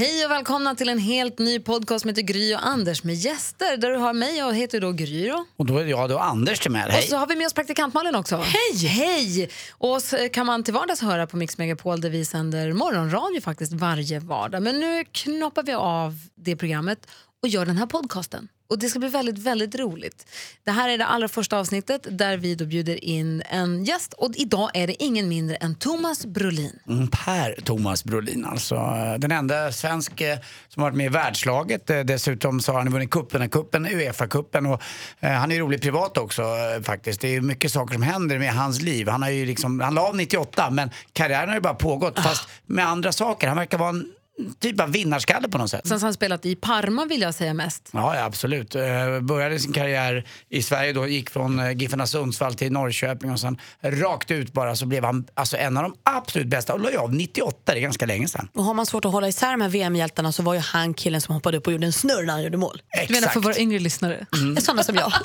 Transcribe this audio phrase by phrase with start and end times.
[0.00, 3.76] Hej och välkomna till en helt ny podcast som heter Gry och Anders med gäster.
[3.76, 5.44] Där du har mig, jag heter då Gry då.
[5.56, 6.88] Och då är jag då Anders Timell.
[6.88, 7.02] Och Hej!
[7.02, 8.36] så har vi med oss praktikant Malin också.
[8.36, 8.86] Hej!
[8.86, 9.50] Hej!
[9.70, 13.72] Och oss kan man till vardags höra på Mix Megapol där vi sänder morgonradio faktiskt
[13.72, 14.62] varje vardag.
[14.62, 17.06] Men nu knoppar vi av det programmet
[17.42, 18.48] och gör den här podcasten.
[18.70, 20.26] Och det ska bli väldigt, väldigt roligt.
[20.64, 24.32] Det här är det allra första avsnittet där vi då bjuder in en gäst och
[24.34, 26.78] idag är det ingen mindre än Thomas Brolin.
[26.88, 28.76] Mm, Per Thomas Brolin alltså.
[29.18, 31.90] Den enda svensk eh, som har varit med i världslaget.
[31.90, 34.78] Eh, Dessutom så har han vunnit cupen, cupen Uefa-cupen
[35.20, 37.20] eh, han är ju rolig privat också eh, faktiskt.
[37.20, 39.08] Det är mycket saker som händer med hans liv.
[39.08, 42.48] Han har ju liksom, han la av 98 men karriären har ju bara pågått fast
[42.66, 43.48] med andra saker.
[43.48, 44.12] Han verkar vara en
[44.58, 45.88] typ av vinnarskalle på något sätt.
[45.88, 47.88] Sen har han spelat i Parma vill jag säga mest.
[47.92, 48.74] Ja, ja absolut.
[48.74, 53.40] Eh, började sin karriär i Sverige då, gick från eh, Giffarna Sundsvall till Norrköping och
[53.40, 57.00] sen rakt ut bara så blev han alltså, en av de absolut bästa och la
[57.00, 58.48] av 98, det är ganska länge sedan.
[58.54, 61.20] Och har man svårt att hålla isär de här VM-hjältarna så var ju han killen
[61.20, 62.82] som hoppade upp och gjorde en snurr när han gjorde mål.
[63.08, 64.26] Du menar för våra yngre lyssnare?
[64.60, 65.12] Sådana som jag.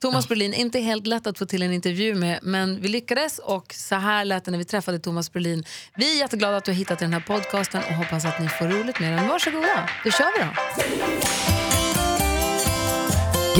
[0.00, 3.74] Thomas Brolin, inte helt lätt att få till en intervju med, men vi lyckades och
[3.74, 5.64] så här lät det när vi träffade Thomas Brolin.
[5.96, 8.66] Vi är jätteglada att du har hittat den här podcasten och hoppas att ni får
[8.66, 9.28] roligt med den.
[9.28, 10.50] Varsågoda, då kör vi då.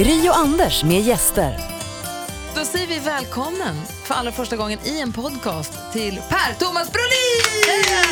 [0.03, 1.59] Gry och Anders med gäster.
[2.55, 8.05] Då säger vi välkommen för allra första gången i en podcast till Per Thomas Brolin!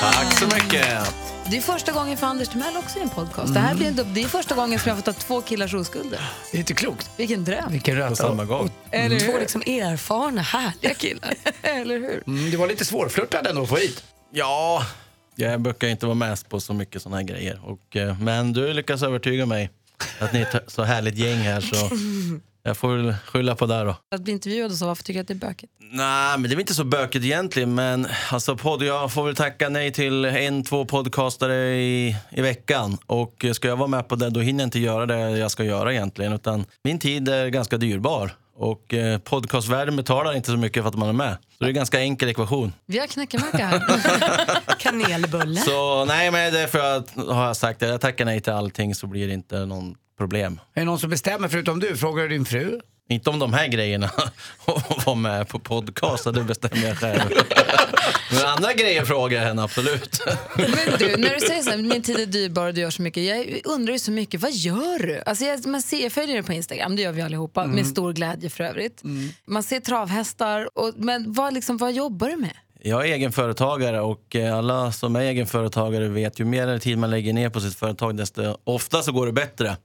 [0.00, 1.27] Tack så mycket.
[1.50, 3.54] Det är första gången för Anders Timell också i en podcast.
[3.54, 6.20] Det, här blir en, det är första gången som jag får ta två killars oskulder.
[6.50, 7.10] Det är inte klokt.
[7.16, 7.72] Vilken dröm.
[7.72, 8.70] Vilken På samma gång.
[8.90, 11.34] Eller Två liksom erfarna, härliga killar.
[11.62, 12.22] Eller hur?
[12.26, 14.04] Mm, det var lite svårflörtad ändå att få hit.
[14.30, 14.86] Ja,
[15.34, 17.60] jag brukar inte vara med på så mycket såna här grejer.
[17.64, 19.70] Och, eh, men du lyckas övertyga mig
[20.18, 21.76] att ni är ett så härligt gäng här så
[22.68, 23.96] jag får väl skylla på det då.
[24.14, 25.72] Att bli intervjuad och så, varför tycker du att det är bökigt?
[25.92, 27.74] Nej, men det är väl inte så bökigt egentligen.
[27.74, 32.98] Men alltså, podd, jag får väl tacka nej till en, två podcastare i, i veckan.
[33.06, 35.64] Och ska jag vara med på det, då hinner jag inte göra det jag ska
[35.64, 36.32] göra egentligen.
[36.32, 38.30] Utan min tid är ganska dyrbar.
[38.56, 41.32] Och eh, podcastvärlden betalar inte så mycket för att man är med.
[41.32, 42.72] Så det är en ganska enkel ekvation.
[42.86, 44.78] Vi har knäckemacka här.
[44.78, 45.60] Kanelbulle.
[45.60, 49.06] Så nej, men därför att, har jag sagt att jag tackar nej till allting så
[49.06, 50.60] blir det inte någon problem.
[50.74, 51.96] Är det någon som bestämmer förutom du?
[51.96, 52.80] Frågar du din fru?
[53.10, 54.06] Inte om de här grejerna,
[54.66, 57.20] att vara med på podcast, det bestämmer jag själv.
[58.32, 60.22] Men andra grejer frågar jag henne absolut.
[60.56, 63.02] Men du, när du säger så här, min tid är dyrbar och du gör så
[63.02, 63.22] mycket.
[63.22, 65.22] Jag undrar ju så mycket, vad gör du?
[65.26, 68.12] Alltså jag, man ser, jag följer dig på Instagram, det gör vi allihopa, med stor
[68.12, 69.02] glädje för övrigt.
[69.44, 72.56] Man ser travhästar, och, men vad, liksom, vad jobbar du med?
[72.80, 77.32] Jag är egenföretagare och eh, alla som är egenföretagare vet ju mer tid man lägger
[77.32, 79.76] ner på sitt företag desto ofta så går det bättre.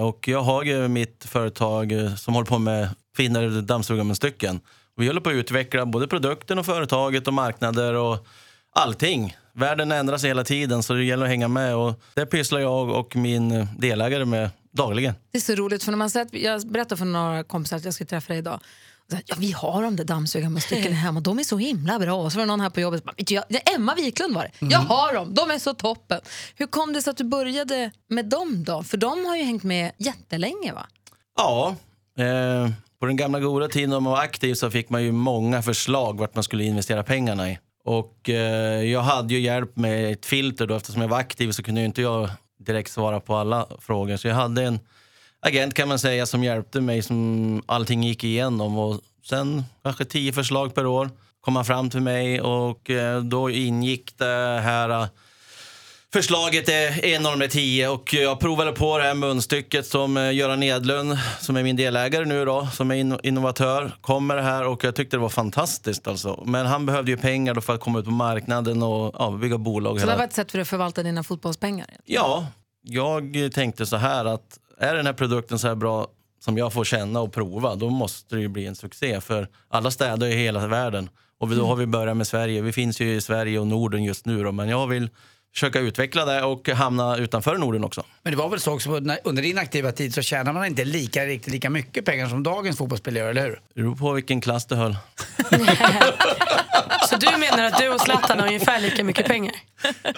[0.00, 4.60] Och jag har ju mitt företag eh, som håller på med finare dammsugarmunstycken.
[4.96, 8.26] Vi håller på att utveckla både produkten och företaget och marknader och
[8.72, 9.36] allting.
[9.52, 13.16] Världen ändras hela tiden så det gäller att hänga med och det pysslar jag och
[13.16, 15.14] min delägare med dagligen.
[15.32, 17.94] Det är så roligt, för när man sett, jag berättade för några kompisar att jag
[17.94, 18.60] skulle träffa dig idag.
[19.26, 22.14] Ja, vi har de där dammsugarmunstyckena hemma, de är så himla bra.
[22.22, 23.74] Och så var det någon här på jobbet som bara, "Vet du, jag, det är
[23.74, 24.66] Emma Wiklund var det.
[24.66, 26.20] Jag har dem, de är så toppen.
[26.56, 28.82] Hur kom det sig att du började med dem då?
[28.82, 30.86] För de har ju hängt med jättelänge va?
[31.36, 31.74] Ja,
[32.18, 32.70] eh,
[33.00, 36.18] på den gamla goda tiden när man var aktiv så fick man ju många förslag
[36.18, 37.58] vart man skulle investera pengarna i.
[37.84, 41.62] Och eh, jag hade ju hjälp med ett filter då eftersom jag var aktiv så
[41.62, 44.16] kunde ju inte jag direkt svara på alla frågor.
[44.16, 44.80] Så jag hade en
[45.44, 50.32] agent kan man säga som hjälpte mig som allting gick igenom och sen kanske tio
[50.32, 51.10] förslag per år
[51.40, 55.06] kom han fram till mig och eh, då ingick det här eh,
[56.12, 60.16] Förslaget är en av de där tio och jag provade på det här munstycket som
[60.16, 64.36] eh, Göran Edlund, som är min delägare nu då, som är in- innovatör, kom med
[64.36, 66.42] det här och jag tyckte det var fantastiskt alltså.
[66.46, 69.58] Men han behövde ju pengar då för att komma ut på marknaden och ja, bygga
[69.58, 70.00] bolag.
[70.00, 71.86] Så det var ett sätt för dig att förvalta dina fotbollspengar?
[72.04, 72.46] Ja,
[72.82, 76.08] jag tänkte så här att är den här produkten så här bra
[76.40, 79.20] som jag får känna och prova, då måste det ju bli en succé.
[79.20, 81.08] För alla städar i hela världen.
[81.40, 82.62] Och då har vi börjat med Sverige.
[82.62, 85.10] Vi finns ju i Sverige och Norden just nu då, men jag vill
[85.54, 88.04] försöka utveckla det och hamna utanför Norden också.
[88.22, 88.90] Men det var väl så också,
[89.24, 92.78] under din aktiva tid så tjänar man inte lika, riktigt lika mycket pengar som dagens
[92.78, 93.60] fotbollsspelare eller hur?
[93.74, 94.96] Det beror på vilken klass du höll.
[97.08, 99.54] Så du menar att du och Zlatan har ungefär lika mycket pengar?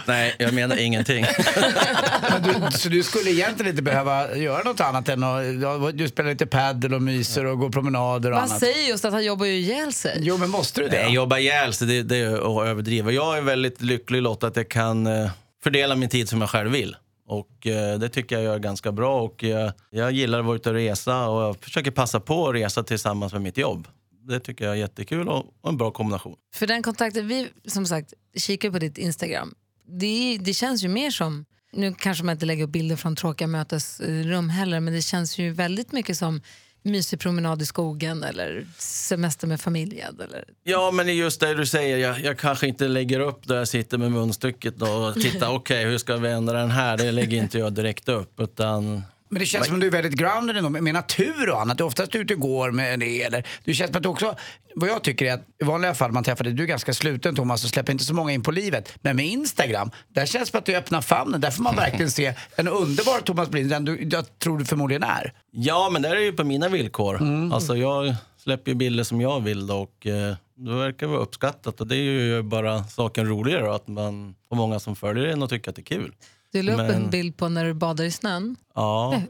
[0.07, 1.27] Nej, jag menar ingenting.
[2.31, 6.31] Men du, så du skulle egentligen inte behöva göra något annat än att du spelar
[6.31, 8.61] lite padel och myser och går promenader och Man annat?
[8.61, 10.19] säger just att han jobbar ju ihjäl sig.
[10.21, 11.03] Jo, men måste du det?
[11.03, 13.11] Nej, jobba ihjäl sig, det, det är att överdriva.
[13.13, 15.31] Jag är väldigt lycklig Lotta att jag kan eh,
[15.65, 16.97] fördela min tid som jag själv vill.
[17.29, 20.69] Och eh, det tycker jag gör ganska bra och eh, jag gillar att vara ute
[20.69, 23.89] och resa och jag försöker passa på att resa tillsammans med mitt jobb.
[24.27, 26.37] Det tycker jag är jättekul och, och en bra kombination.
[26.55, 29.55] För den kontakten, vi som sagt kikar på ditt Instagram.
[29.89, 33.49] det, det känns ju mer som, nu kanske man inte lägger upp bilder från tråkiga
[33.49, 36.41] mötesrum heller, men det känns ju väldigt mycket som
[36.87, 40.21] mysig promenad i skogen eller semester med familjen.
[40.21, 40.45] Eller...
[40.63, 41.97] Ja, men just det du säger.
[41.97, 45.99] Jag, jag kanske inte lägger upp där jag sitter med munstycket och tittar, okej, hur
[45.99, 46.97] ska vi ändra den här?
[46.97, 50.15] Det lägger inte jag direkt upp, utan Men det känns som att du är väldigt
[50.15, 51.79] grounded ändå, med natur och annat.
[51.79, 53.23] Du är oftast ute och går med det.
[53.23, 54.37] Eller, det känns som att du också,
[54.75, 57.35] vad jag tycker är att i vanliga fall man träffar dig, du är ganska sluten
[57.35, 58.93] Thomas och släpper inte så många in på livet.
[59.01, 61.41] Men med Instagram, där känns det som att du öppnar famnen.
[61.41, 65.03] Där får man verkligen se en underbar Thomas Brolin, den du, jag tror du förmodligen
[65.03, 65.33] är.
[65.51, 67.21] Ja, men det är ju på mina villkor.
[67.53, 71.81] Alltså, jag släpper ju bilder som jag vill och eh, det verkar vara uppskattat.
[71.81, 75.43] Och det är ju bara saken roligare då, att man får många som följer en
[75.43, 76.13] och tycker att det är kul.
[76.57, 78.57] Du la upp Men- en bild på när du badar i snön.
[78.75, 79.23] Ja,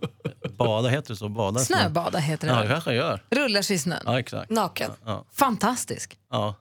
[0.59, 1.29] bada heter det så?
[1.29, 1.61] Bada?
[1.61, 2.55] Snöbada heter det.
[2.55, 3.23] Ja, det kanske jag gör.
[3.31, 4.03] Rullar sig i snön.
[4.05, 4.51] Ja, exakt.
[4.51, 4.91] Naken.
[5.35, 6.19] Fantastisk.
[6.31, 6.55] Ja.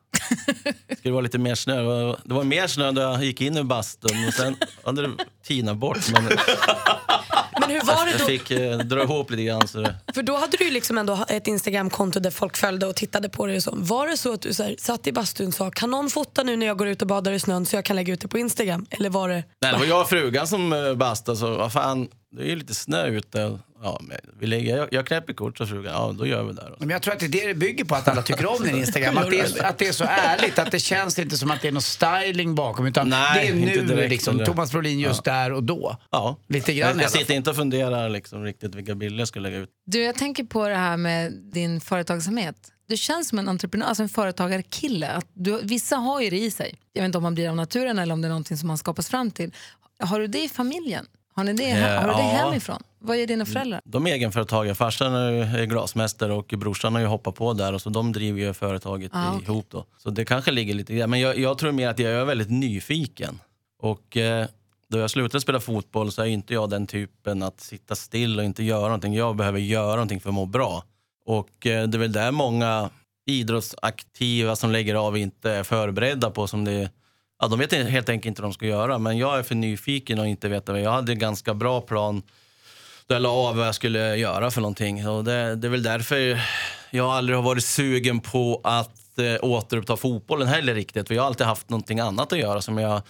[0.87, 1.75] Det skulle vara lite mer snö.
[1.75, 5.01] Det var- Det var mer snö när jag gick in i bastun och sen hade
[5.01, 5.13] det
[5.43, 5.99] tinat bort.
[6.13, 6.23] Men
[7.59, 8.25] Men hur var det jag då?
[8.25, 9.67] fick eh, dra ihop lite grann.
[9.67, 12.95] Så det, För då hade du ju liksom ändå ett Instagramkonto där folk följde och
[12.95, 13.55] tittade på dig.
[13.55, 13.71] Och så.
[13.75, 16.43] Var det så att du så här, satt i bastun och sa kan någon fota
[16.43, 18.27] nu när jag går ut och badar i snön så jag kan lägga ut det
[18.27, 18.85] på Instagram?
[18.89, 19.43] Eller var det...
[19.61, 22.55] nej, det var jag och frugan som eh, bastade, så vad fan, det är ju
[22.55, 23.59] lite snö ute.
[23.83, 26.73] Ja, men vi lägger, jag, jag knäpper kort och frugan, ja då gör vi det.
[26.79, 28.75] Men jag tror att det är det det bygger på, att alla tycker om din
[28.75, 29.17] Instagram.
[29.17, 31.67] Att det, är, att det är så ärligt, att det känns inte som att det
[31.67, 32.85] är någon styling bakom.
[32.85, 34.45] Utan Nej, det är nu direkt, liksom, eller?
[34.45, 35.97] Thomas Brolin just där och då.
[36.11, 36.37] Ja.
[36.47, 39.57] Lite grann jag, jag sitter inte och funderar liksom, riktigt vilka bilder jag ska lägga
[39.57, 39.69] ut.
[39.85, 42.55] Du, jag tänker på det här med din företagsamhet.
[42.87, 45.11] Du känns som en entreprenör, alltså en företagarkille.
[45.11, 46.79] Att du, vissa har ju det i sig.
[46.93, 48.77] Jag vet inte om man blir av naturen eller om det är någonting som man
[48.77, 49.51] skapas fram till.
[49.99, 51.05] Har du det i familjen?
[51.35, 52.27] Har, ni det, Eh, har du det ja.
[52.45, 52.83] hemifrån?
[52.99, 53.81] Vad är dina föräldrar?
[53.85, 54.75] De är egenföretagare.
[54.75, 58.53] Farsan är glasmästare och brorsan har ju hoppat på där och så de driver ju
[58.53, 59.43] företaget Ah, okej.
[59.43, 59.85] ihop då.
[59.97, 61.07] Så det kanske ligger lite.
[61.07, 63.39] Men jag, jag tror mer att jag är väldigt nyfiken.
[63.81, 64.47] Och eh,
[64.89, 68.45] då jag slutade spela fotboll så är inte jag den typen att sitta still och
[68.45, 69.13] inte göra någonting.
[69.13, 70.83] Jag behöver göra någonting för att må bra.
[71.25, 72.89] Och eh, det är väl där många
[73.27, 76.89] idrottsaktiva som lägger av inte är förberedda på som det
[77.41, 80.19] Ja, de vet helt enkelt inte vad de ska göra, men jag är för nyfiken
[80.19, 80.81] och inte vet vad.
[80.81, 82.21] Jag hade en ganska bra plan
[83.07, 85.07] då jag la av vad jag skulle göra för någonting.
[85.07, 86.41] Och det, det är väl därför
[86.91, 91.07] jag aldrig har varit sugen på att eh, återuppta fotbollen heller riktigt.
[91.07, 93.01] För jag har alltid haft någonting annat att göra som jag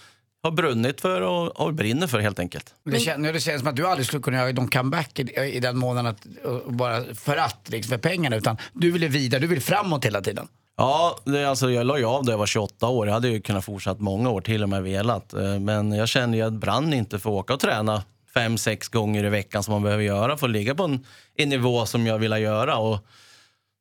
[0.42, 2.74] har brunnit för och, och brinner för helt enkelt.
[2.84, 5.60] Det, känns, det känns som att du aldrig skulle kunna göra någon comeback i, i
[5.60, 6.26] den månaden att,
[6.66, 8.36] bara för att, liksom, för pengarna.
[8.36, 10.48] Utan du vill vidare, du vill framåt hela tiden.
[10.76, 13.06] Ja, det, alltså, jag la ju av då jag var 28 år.
[13.06, 15.34] Jag hade ju kunnat fortsätta många år till om jag velat.
[15.34, 18.02] Eh, men jag kände ju att brann inte för att åka och träna
[18.34, 21.06] fem, sex gånger i veckan som man behöver göra för att ligga på en,
[21.36, 22.76] en nivå som jag vill göra.
[22.76, 22.98] Och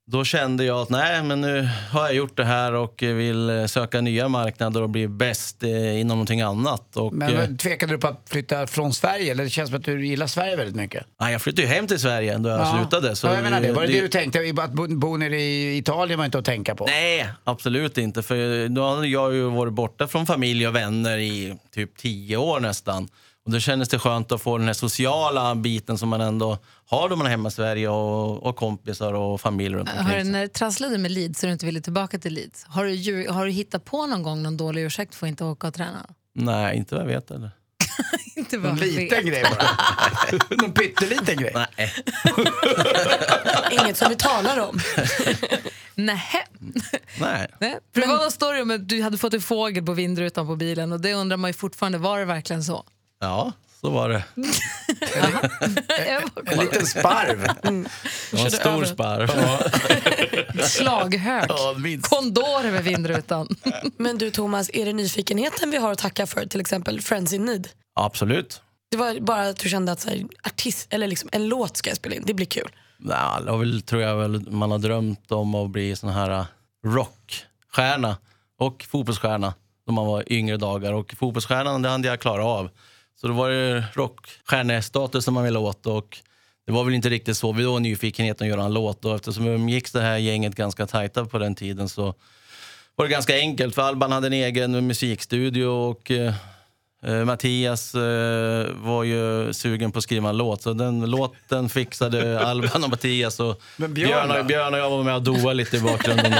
[0.07, 3.65] då kände jag att nej, men nu har jag gjort det här och vill eh,
[3.65, 6.97] söka nya marknader och bli bäst eh, inom någonting annat.
[6.97, 9.31] Och, Men eh, tvekade du på att flytta från Sverige?
[9.31, 11.05] Eller det känns som att du gillar Sverige väldigt mycket.
[11.21, 13.15] nej, jag flyttade ju hem till Sverige då jag slutade.
[13.15, 13.71] Så ja, jag menar det.
[13.71, 14.53] Var det det, det- du tänkte?
[14.63, 16.85] Att bo, bo nere i Italien var inte att tänka på?
[16.85, 18.23] Nej, absolut inte.
[18.23, 22.59] För då hade jag ju varit borta från familj och vänner i typ tio år
[22.59, 23.07] nästan.
[23.45, 26.57] Och då kändes det skönt att få den här sociala biten som man ändå
[26.89, 30.21] har då man är hemma i Sverige och, och kompisar och familj runt Hör, omkring.
[30.23, 30.31] sig.
[30.31, 33.45] när det trasslade med Leeds så du inte ville tillbaka till Leeds, har du, har
[33.45, 36.05] du hittat på någon gång någon dålig ursäkt för att inte åka och träna?
[36.35, 37.31] Nej, inte vad jag vet.
[37.31, 37.51] Eller?
[38.35, 39.25] inte En vad jag liten vet.
[39.25, 39.67] grej bara.
[40.61, 41.51] Någon pytteliten grej.
[41.77, 41.93] Nej.
[43.71, 44.79] Inget som vi talar om.
[45.95, 46.45] Nähä.
[47.19, 47.47] Nej.
[47.59, 47.79] Nej.
[47.93, 50.55] För det var någon story om att du hade fått en fågel på vindrutan på
[50.55, 52.85] bilen och det undrar man ju fortfarande, var det verkligen så?
[53.19, 54.23] Ja, så var det.
[56.45, 57.41] En liten sparv.
[57.41, 59.31] Det var en stor sparv.
[60.63, 61.51] Slaghök.
[62.01, 63.47] Kondor över vindrutan.
[63.97, 66.45] Men du Thomas, är det nyfikenheten vi har att tacka för?
[66.45, 67.67] Till exempel Friends in Need.
[67.95, 68.61] Absolut.
[68.91, 71.89] Det var bara att du kände att så här, artist, eller liksom, en låt ska
[71.89, 72.69] jag spela in, det blir kul.
[72.97, 76.39] Nej, alla har väl, tror jag väl, man har drömt om att bli sån här
[76.39, 76.45] uh,
[76.85, 78.17] rockstjärna
[78.59, 79.53] och fotbollsstjärna
[79.87, 80.93] när man var yngre dagar.
[80.93, 82.69] Och fotbollsstjärnan det hade jag klarat av.
[83.15, 85.85] Så då var det rockstjärnestatus som man ville åt.
[85.85, 86.17] Och
[86.65, 87.51] det var väl inte riktigt så.
[87.51, 89.05] Vi var nyfikenheten att göra en låt.
[89.05, 92.13] Och eftersom vi umgicks det här gänget ganska tajta på den tiden så
[92.95, 93.75] var det ganska enkelt.
[93.75, 96.33] För Alban hade en egen musikstudio och eh,
[97.25, 102.83] Mattias eh, var ju sugen på att skriva en låt, så den låten fixade Alban
[102.83, 103.39] och Mattias.
[103.39, 106.31] Och Men Björn Björn, och, Björn och jag var med och doa lite i bakgrunden.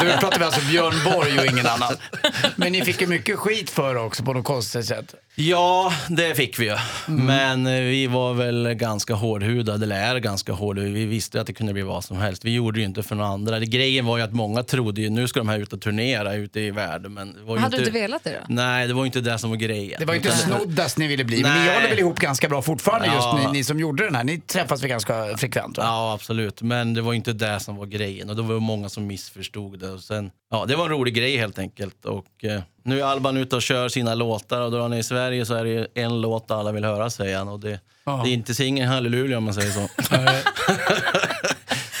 [0.00, 1.92] Då pratar vi alltså Björn Borg och ingen annan.
[2.56, 5.14] Men ni fick ju mycket skit för det också på något konstigt sätt.
[5.36, 6.76] Ja, det fick vi ju.
[7.08, 7.26] Mm.
[7.26, 10.94] Men eh, vi var väl ganska hårdhudade, eller är ganska hårdhudade.
[10.94, 12.44] Vi visste att det kunde bli vad som helst.
[12.44, 13.60] Vi gjorde ju inte för några andra.
[13.60, 16.60] Grejen var ju att många trodde ju nu ska de här ut och turnera ute
[16.60, 17.14] i världen.
[17.14, 18.54] Men det var ju Hade du inte, inte velat det då?
[18.54, 19.96] Nej, det var ju inte det som var grejen.
[19.98, 21.74] Det var ju inte snoddast ni ville bli, men ni Nej.
[21.74, 23.40] håller väl ihop ganska bra fortfarande just Ja.
[23.46, 24.24] ni, ni som gjorde den här.
[24.24, 25.78] Ni träffas väl ganska frekvent?
[25.78, 25.84] Va?
[25.84, 26.62] Ja, absolut.
[26.62, 28.30] Men det var ju inte det som var grejen.
[28.30, 29.90] Och det var många som missförstod det.
[29.90, 32.04] Och sen, ja, det var en rolig grej helt enkelt.
[32.04, 35.02] Och, eh, nu är Alban ute och kör sina låtar och då han är i
[35.02, 37.48] Sverige så är det en låt alla vill höra, säger han.
[37.48, 38.20] Och det, Ja.
[38.24, 39.88] det är inte singen halleluja om man säger så.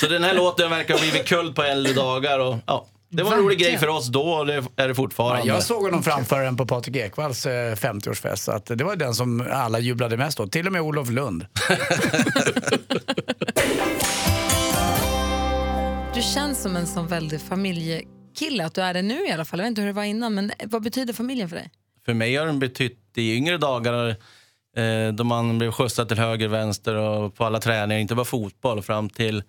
[0.00, 2.38] så den här låten verkar ha blivit kult på äldre dagar.
[2.38, 5.46] Och, ja, det var en rolig grej för oss då och det är det fortfarande.
[5.46, 8.36] Ja, jag såg honom framföra den på Patrik Ekwalls eh, 50-årsfest.
[8.36, 10.52] Så att det var den som alla jublade mest åt.
[10.52, 11.46] Till och med Olof Lund.
[16.14, 17.40] Du känns som en sån väldig
[18.34, 19.58] familjekille, att du är det nu i alla fall.
[19.58, 21.70] Jag vet inte hur det var innan, men vad betyder familjen för dig?
[22.04, 24.08] För mig har den betytt i yngre dagar
[24.76, 28.82] eh, då man blev skjutsad till höger, vänster och på alla träningar, inte bara fotboll,
[28.82, 29.42] fram till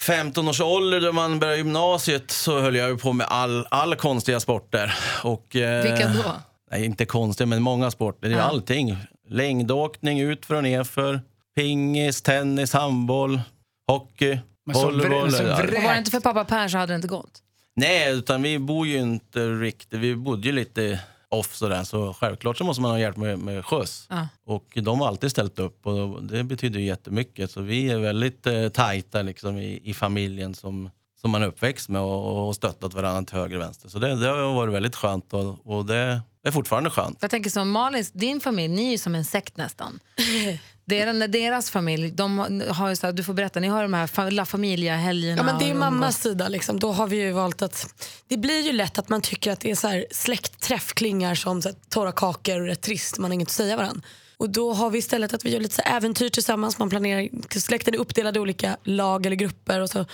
[0.00, 4.40] 15 års ålder då man började gymnasiet så höll jag på med all, alla konstiga
[4.40, 4.94] sporter.
[5.24, 6.32] Och, eh, Vilka då?
[6.70, 8.28] Nej, inte konstiga, men många sporter.
[8.28, 8.44] Det är Ja.
[8.44, 8.96] allting.
[9.28, 11.20] Längdåkning, utför och nerför,
[11.56, 13.40] pingis, tennis, handboll,
[13.86, 14.38] hockey,
[14.72, 15.28] Men så volleyboll.
[15.28, 15.52] vrä- så Ja.
[15.78, 17.42] Och var det inte för pappa Per så hade det inte gått.
[17.76, 20.00] Nej, utan vi bor ju inte riktigt.
[20.00, 23.64] Vi bodde ju lite off sådär, så självklart så måste man ha hjälp med, med
[23.66, 24.06] skjuts.
[24.10, 24.28] Ja.
[24.46, 27.50] Och de har alltid ställt upp och det betyder ju jättemycket.
[27.50, 31.88] Så vi är väldigt eh, tajta liksom, i, i familjen som, som man är uppväxt
[31.88, 33.88] med och, och stöttat varandra till höger och vänster.
[33.88, 37.18] Så det, det har varit väldigt skönt och, och det är fortfarande skönt.
[37.20, 40.00] Jag tänker som Malins, din familj, ni är ju som en sekt nästan.
[40.90, 44.44] Deras, deras familj, de har så här, du får berätta, ni har de här La
[44.44, 45.36] Familia-helgerna.
[45.36, 46.48] Ja, men det är mammas sida.
[46.48, 46.78] Liksom.
[46.78, 48.04] Då har vi ju valt att...
[48.28, 51.62] Det blir ju lätt att man tycker att det är så här släktträff klingar som
[51.62, 53.18] så här, torra kakor och rätt trist.
[53.18, 54.02] Man har inget att säga varandra.
[54.36, 56.78] Och då har vi istället att vi gör lite så äventyr tillsammans.
[56.78, 57.28] Man planerar,
[57.58, 59.80] släkten är uppdelad i olika lag eller grupper.
[59.80, 60.06] Och så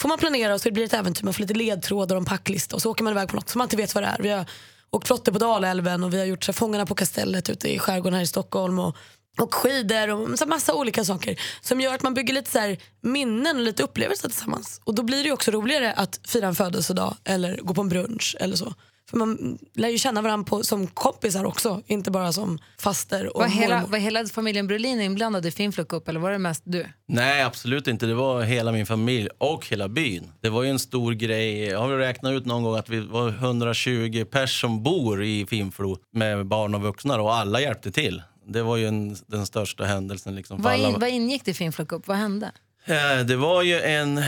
[0.00, 1.24] får man planera och så det blir ett äventyr.
[1.24, 3.58] Man får lite ledtrådar och en packlista och så åker man iväg på något som
[3.58, 4.18] man inte vet vad det är.
[4.22, 4.46] Vi har
[4.90, 8.14] åkt flotte på Dalälven och vi har gjort så Fångarna på Kastellet ute i skärgården
[8.14, 8.78] här i Stockholm.
[8.78, 8.96] Och
[9.38, 12.78] och skidor och så massa olika saker som gör att man bygger lite så här
[13.00, 14.80] minnen och lite upplevelser tillsammans.
[14.84, 18.36] Och då blir det också roligare att fira en födelsedag eller gå på en brunch
[18.40, 18.74] eller så.
[19.10, 23.40] För man lär ju känna varandra på, som kompisar också, inte bara som faster och
[23.42, 23.88] Var hela, mormor.
[23.88, 26.86] var hela familjen Brolin inblandad i Finnflug Cup eller var det mest du?
[27.08, 28.06] Nej, absolut inte.
[28.06, 30.32] Det var hela min familj och hela byn.
[30.40, 31.64] Det var ju en stor grej.
[31.64, 35.46] Jag har väl räknat ut någon gång att vi var 120 pers som bor i
[35.46, 38.22] Finflo med barn och vuxna och alla hjälpte till.
[38.46, 40.34] Det var ju en, den största händelsen.
[40.34, 40.88] Liksom, för Vad, alla.
[40.88, 42.08] in, vad ingick det i Finnflug Cup?
[42.08, 42.52] Vad hände?
[42.84, 44.22] Eh, Det var ju en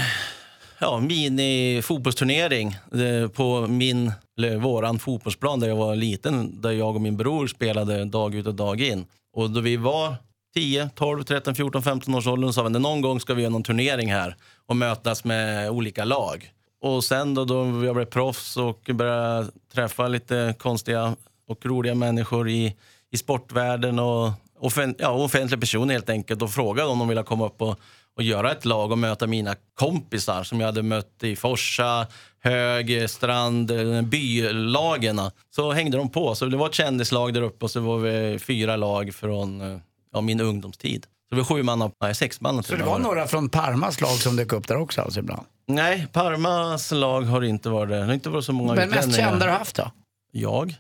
[0.79, 6.61] ja, mini-fotbollsturnering eh, på min, eller våran fotbollsplan där jag var liten.
[6.61, 9.07] Där jag och min bror spelade dag ut och dag in.
[9.33, 10.15] Och då vi var
[10.55, 13.53] 10, 12, 13, 14, 15 års åldern sa vi att någon gång ska vi göra
[13.53, 16.51] någon turnering här och mötas med olika lag.
[16.83, 21.17] Och sen då, då jag blev proffs och började träffa lite konstiga
[21.49, 22.75] och roliga människor i,
[23.13, 27.47] i sportvärlden och offen, ja, offentliga personer helt enkelt och frågade om de ville komma
[27.47, 27.79] upp och,
[28.17, 32.07] och göra ett lag och möta mina kompisar som jag hade mött i Forsa,
[32.43, 33.73] Hög, Strand,
[34.05, 35.21] bylagen.
[35.51, 36.35] Så hängde de på.
[36.35, 39.81] Så det var ett kändislag där uppe och så var vi fyra lag från
[40.13, 41.07] ja, min ungdomstid.
[41.29, 42.63] Så det var sju man, nej sex man.
[42.63, 45.47] Så det var några från Parmas lag som dök upp där också alltså ibland?
[45.67, 47.91] Nej, Parmas lag har inte varit.
[47.91, 49.31] Det har inte varit så många Men mest utlänningar.
[49.31, 49.91] kända du haft då?
[50.33, 50.75] Jag.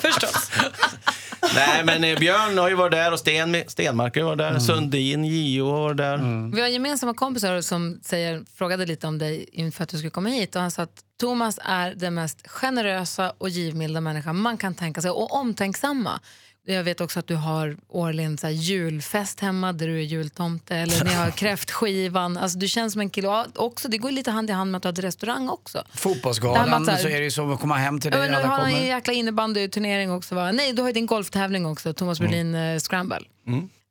[0.00, 0.50] Förstås.
[1.54, 4.58] Nej, men eh, Björn har ju varit där och Sten, Stenmark har varit där.
[4.58, 6.50] Sundin, Gio har varit där.
[6.54, 10.28] Vi har gemensamma kompisar som säger, frågade lite om dig inför att du skulle komma
[10.28, 14.74] hit och han sa att Thomas är den mest generösa och givmilda människan man kan
[14.74, 16.20] tänka sig och omtänksamma.
[16.66, 20.76] Jag vet också att du har årligen så här julfest hemma där du är jultomte
[20.76, 22.36] eller ni har kräftskivan.
[22.36, 23.28] Alltså du känns som en kille.
[23.28, 25.82] Och också, det går lite hand i hand med att du har ett restaurang också.
[25.94, 28.46] Fotbollsgalan så här- så är det ju som att komma hem till dig men alla
[28.48, 28.86] har en kommer.
[28.86, 30.52] jäkla innebandyturnering också va?
[30.52, 33.20] Nej, du har ju din golftävling också, Thomas Brolin eh, Scramble.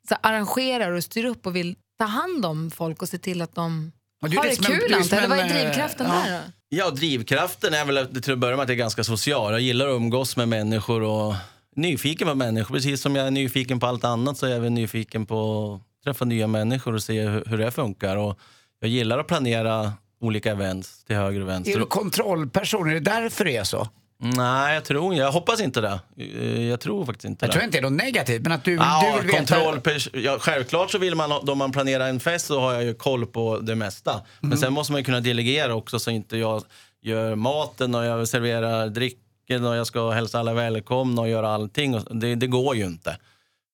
[0.09, 3.55] Så arrangerar och styr upp och vill ta hand om folk och se till att
[3.55, 6.13] de har det det en- kul är antar Vad är en, eh, drivkraften ja.
[6.13, 6.51] där då?
[6.69, 9.51] Ja, drivkraften är väl att- till att börja med att jag är ganska social.
[9.51, 11.35] Jag gillar att umgås med människor och
[11.75, 12.75] nyfiken på människor.
[12.75, 16.03] Precis som jag är nyfiken på allt annat så är jag även nyfiken på att
[16.03, 18.17] träffa nya människor och se hur, hur det funkar.
[18.17, 18.39] Och
[18.79, 21.79] jag gillar att planera olika events till höger och Är vänster.
[21.79, 22.89] du kontrollperson?
[22.89, 23.87] Är det därför det är så?
[24.23, 25.99] Nej, jag tror Jag hoppas inte det.
[26.17, 27.53] Eh, Jag tror faktiskt inte Jag det.
[27.53, 29.55] tror inte det är något negativt, men att du, Ja, du vill veta...
[29.55, 29.81] kontroll,
[30.13, 33.25] ja, självklart så vill man, då man planerar en fest så har jag ju koll
[33.25, 34.21] på det mesta.
[34.39, 36.63] Men sen måste man kunna delegera också så inte jag
[37.01, 39.19] gör maten och jag serverar drycken
[39.51, 41.95] nacken och jag ska hälsa alla välkomna och göra allting.
[41.95, 43.17] Och det, det går ju inte.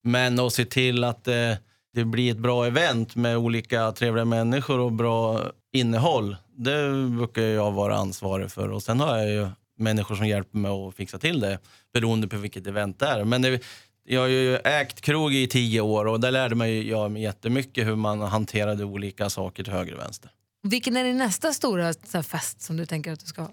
[0.04, 1.58] Men att se till att det,
[1.94, 5.42] det blir ett bra event med olika trevliga människor och bra
[5.72, 6.36] innehåll.
[6.56, 8.70] Det brukar jag vara ansvarig för.
[8.70, 11.58] Och sen har jag ju människor som hjälper mig att fixa till det
[11.92, 13.24] beroende på vilket event det är.
[13.24, 13.60] Men det,
[14.04, 17.86] jag har ju ägt krog i tio år och där lärde mig jag mig jättemycket
[17.86, 20.30] hur man hanterade olika saker till höger och vänster.
[20.62, 23.50] Vilken är din nästa stora fest som du tänker att du ska ha?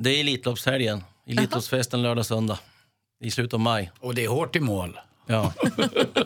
[0.00, 1.02] Det är Elitloppshelgen.
[1.26, 2.58] Elitloppsfesten lördag söndag.
[3.24, 3.90] I slutet av maj.
[4.00, 4.98] Och det är hårt i mål.
[5.26, 5.52] Ja,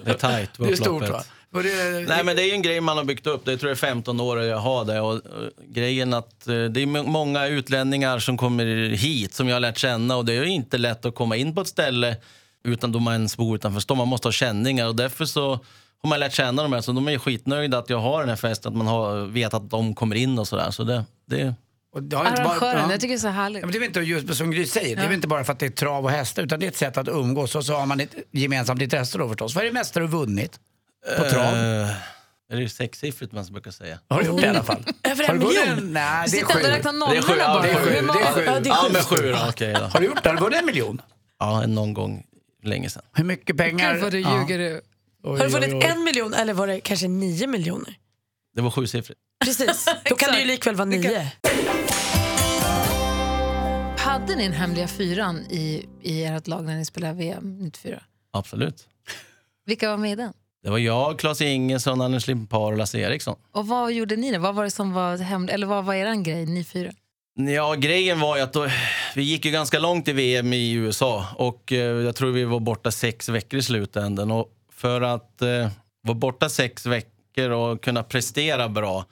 [0.05, 1.11] det är tajt på Det är stort upploppet.
[1.11, 1.63] va?
[1.63, 3.45] Det, Nej men det är ju en grej man har byggt upp.
[3.45, 5.01] Det tror jag är 15 år jag har det.
[5.01, 5.21] Och, eh,
[5.67, 9.79] grejen att eh, det är må- många utlänningar som kommer hit som jag har lärt
[9.79, 12.17] känna och det är ju inte lätt att komma in på ett ställe
[12.65, 13.97] utan då man ens bor utanför stan.
[13.99, 15.51] Man måste ha känningar och därför så
[16.03, 16.81] har man lärt känna dem här.
[16.81, 19.55] Så de är ju skitnöjda att jag har den här festen, att man har, vet
[19.55, 20.71] att de kommer in och sådär.
[20.71, 21.55] Så det, det,
[21.93, 22.91] och det har inte bara- Arrangören, ja.
[22.91, 23.61] jag tycker det är så härligt.
[23.61, 25.59] Ja, men det är inte just som Gry säger, det är inte bara för att
[25.59, 27.87] det är trav och hästar utan det är ett sätt att umgås och så har
[27.87, 29.55] man ett gemensamt intresse då förstås.
[29.55, 30.61] Vad är det mesta du vunnit
[31.19, 31.45] på trav?
[31.55, 31.91] Eh,
[32.53, 33.99] är det sexsiffrigt man brukar säga?
[34.09, 34.85] Har du gjort det i alla fall?
[35.03, 35.93] Över Har en du miljon?
[35.93, 36.69] Nej, det är Sitter ändå och sju.
[36.71, 37.63] räknar Det är sju, nollorna ja, bara.
[37.63, 38.43] det är sju, det är sju.
[38.47, 38.93] Ja, det är Ja sjukt.
[38.93, 39.81] men sju då, okej då.
[39.81, 40.29] Har du gjort det?
[40.29, 41.03] Har du vunnit en miljon?
[41.39, 42.25] Ja, någon gång
[42.65, 43.03] länge sedan.
[43.15, 43.93] Hur mycket pengar?
[43.95, 44.39] Gud vad du Ja.
[44.41, 44.81] ljuger du.
[45.25, 47.95] Oj, Har du vunnit en miljon eller var det kanske nio miljoner?
[48.57, 49.21] Det var sjusiffrigt.
[49.45, 51.33] Precis, då kan det ju likväl vara nio.
[54.31, 58.03] Hade ni en hemliga fyran i, i ert lag när ni spelade VM 94?
[58.33, 58.89] Absolut.
[59.67, 60.33] Vilka var med i den?
[60.63, 63.37] Det var jag, Claes Ingesson, Anders Limpar och Lasse Eriksson.
[63.53, 64.39] Och vad gjorde ni då?
[64.39, 65.55] Vad var det som var hemligt?
[65.55, 66.93] Eller vad var er grej, ni fyra?
[67.35, 68.69] Ja, grejen var ju att då,
[69.15, 72.61] vi gick ju ganska långt i VM i USA och eh, jag tror vi var
[72.61, 74.31] borta sex veckor i slutändan.
[74.31, 75.69] Och för att eh,
[76.03, 79.05] vara borta sex veckor och kunna prestera bra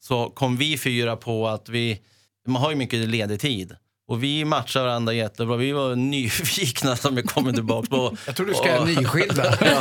[0.00, 2.00] så kom vi fyra på att vi,
[2.46, 3.76] man har ju mycket ledig tid.
[4.08, 5.56] Och vi matchar varandra jättebra.
[5.56, 8.16] Vi var nyfikna som vi kommer tillbaka på.
[8.26, 9.44] Jag tror du ska Och- nyskilda.
[9.60, 9.80] Ja,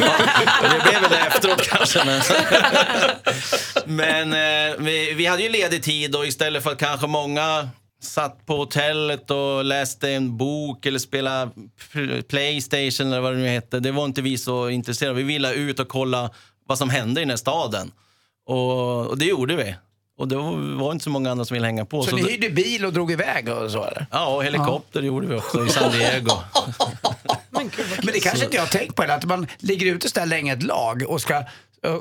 [0.62, 2.06] det blev väl det efteråt kanske.
[2.06, 2.22] Men,
[4.32, 4.34] men
[4.72, 7.70] eh, vi, vi hade ju ledig tid och istället för att kanske många
[8.02, 11.52] satt på hotellet och läste en bok eller spelade
[11.94, 13.80] pl- Playstation eller vad det nu hette.
[13.80, 15.16] Det var inte vi så intresserade.
[15.16, 16.30] Vi ville ut och kolla
[16.68, 17.92] vad som hände i den här staden.
[18.48, 19.76] Och, och det gjorde vi.
[20.18, 22.04] Och det var, inte så många andra som ville hänga på.
[22.04, 24.06] Så Så ni hyrde bil och drog iväg och så eller?
[24.12, 26.32] Ja, och helikopter gjorde vi också i San Diego.
[28.04, 30.26] Men det kanske inte jag har tänkt på heller, att man ligger ute så där
[30.26, 31.44] länge ett lag och ska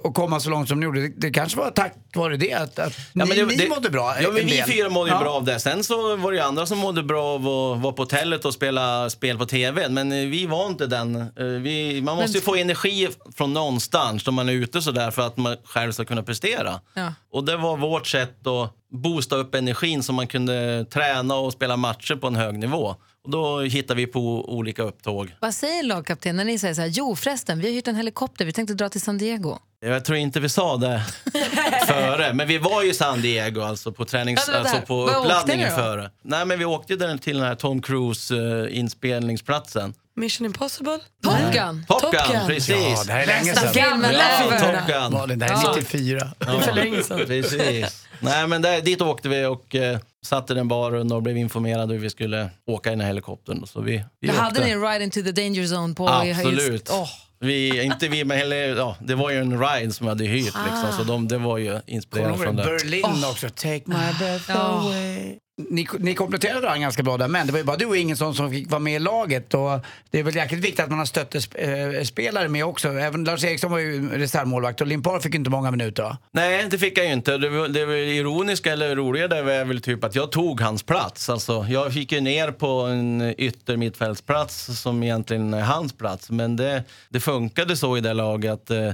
[0.02, 1.00] och komma så långt som ni gjorde.
[1.00, 3.68] Det, det kanske var tack vare det att, att Ja, ni, men det- ni det-
[3.68, 4.14] mådde bra.
[4.22, 5.20] Ja, men en vi fyra mådde ju Ja.
[5.22, 5.60] bra av det.
[5.60, 8.54] Sen så var det ju andra som mådde bra av att vara på hotellet och
[8.54, 9.88] spela spel på tv.
[9.88, 11.16] Men eh, vi var inte den.
[11.16, 15.10] Eh, Vi, man måste ju få energi från någonstans när man är ute så där
[15.10, 16.80] för att man själv ska kunna prestera.
[16.94, 17.12] Ja.
[17.32, 21.76] Och det var vårt sätt att boosta upp energin så man kunde träna och spela
[21.76, 22.94] matcher på en hög nivå.
[23.24, 24.20] Och då hittade vi på
[24.56, 25.34] olika upptåg.
[25.40, 28.44] Vad säger lagkapten när ni säger så här, jo förresten, vi har hyrt en helikopter,
[28.44, 29.58] vi tänkte dra till San Diego.
[29.80, 31.02] Jag tror inte vi sa det
[31.86, 35.16] före, men vi var ju i San Diego alltså på, tränings, Ja, alltså på Vad
[35.16, 36.10] uppladdningen före.
[36.22, 39.94] Nej men vi åkte ju där till den här Tom Cruise eh, inspelningsplatsen.
[40.16, 40.98] Mission Impossible?
[41.22, 41.84] Top Gun!
[41.88, 42.46] Top Top Gun, Gun.
[42.46, 42.76] precis.
[42.76, 43.72] Ja, det här är länge sedan.
[43.72, 44.58] filmen Ja!
[44.60, 45.12] Top Gun.
[45.12, 46.32] Malin, det här är 94.
[46.38, 47.20] Det är för länge sedan.
[47.26, 48.06] Precis.
[48.20, 51.94] Nej men där, dit åkte vi och eh, satt i den baren och blev informerade
[51.94, 53.66] hur vi skulle åka i den här helikoptern.
[53.66, 56.72] Så vi, vi hade ni Ride into the danger zone på Absolut.
[56.72, 57.08] Just, åh.
[57.40, 60.44] Vi, inte vi, men heller, ja, det var ju en ride som hade hyrt.
[60.44, 62.64] Liksom, så de, det var ju inspirerat du från det.
[62.64, 63.49] Berlin också?
[63.49, 64.55] Take my breath Ja.
[64.55, 65.38] away.
[65.58, 68.34] Ni, ni kompletterade varandra ganska bra där, men det var ju bara du och Ingesson
[68.34, 69.54] som fick vara med i laget.
[69.54, 72.88] Och det är väl jäkligt viktigt att man har stöttespelare eh, med också.
[72.88, 76.18] Även Lars Eriksson var ju reservmålvakt och Limpar fick inte många minuter va?
[76.30, 77.38] Nej, det fick han ju inte.
[77.38, 81.28] Det, det var ironiska eller roliga det var väl typ att jag tog hans plats.
[81.28, 86.30] Alltså, jag gick ju ner på en yttermittfältsplats som egentligen är hans plats.
[86.30, 88.92] Men det, det funkade så i det laget att eh,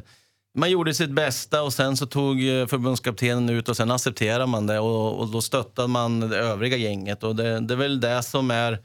[0.54, 4.66] man gjorde sitt bästa och sen så tog eh, förbundskaptenen ut och sen accepterade man
[4.66, 7.24] det och, och då stöttade man det övriga gänget.
[7.24, 8.78] Och det, det är väl det som är,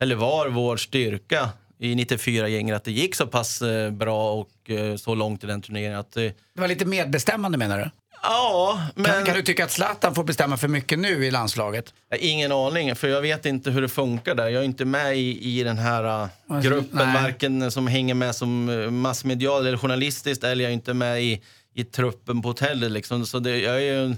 [0.00, 4.96] eller var vår styrka i 94-gänget, att det gick så pass eh, bra och eh,
[4.96, 5.98] så långt i den turneringen.
[5.98, 6.34] Att, det...
[6.54, 7.90] Det var lite medbestämmande menar du?
[8.22, 9.04] Ja, men...
[9.04, 11.94] Kan, kan du tycka att Zlatan får bestämma för mycket nu i landslaget?
[12.18, 14.48] Ingen aning, för jag vet inte hur det funkar där.
[14.48, 17.22] Jag är inte med i, i den här uh, Alltså, gruppen, nej.
[17.22, 21.42] varken som hänger med som uh, massmedial eller journalistiskt, eller jag är inte med i,
[21.74, 22.90] i truppen på hotellet.
[22.90, 23.26] Liksom.
[23.26, 24.16] Så det, jag är ju en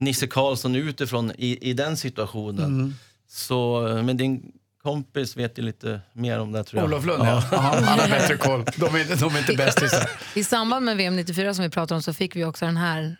[0.00, 2.64] Nisse Karlsson utifrån i, i den situationen.
[2.64, 2.94] Mm.
[3.28, 6.88] Så, uh, men din kompis vet ju lite mer om det tror jag.
[6.88, 7.42] Olof Lund ja.
[7.52, 7.58] ja.
[7.58, 8.64] Han har bättre koll.
[8.76, 10.10] De är, inte- de är inte bästisar.
[10.34, 13.16] I samband med VM 94 som vi pratade om så fick vi också den här.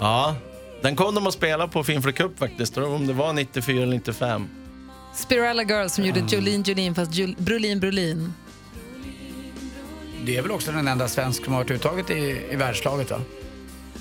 [0.00, 0.36] Ja,
[0.82, 4.48] Den kom de att spela på Finfree Cup faktiskt, om det var 94 eller 95.
[5.14, 8.32] Spirella Girls som gjorde Jolene Jolene fast Jul Brolin Brolin.
[10.24, 13.20] Det är väl också den enda svensk som har varit uttaget i, i världslaget va?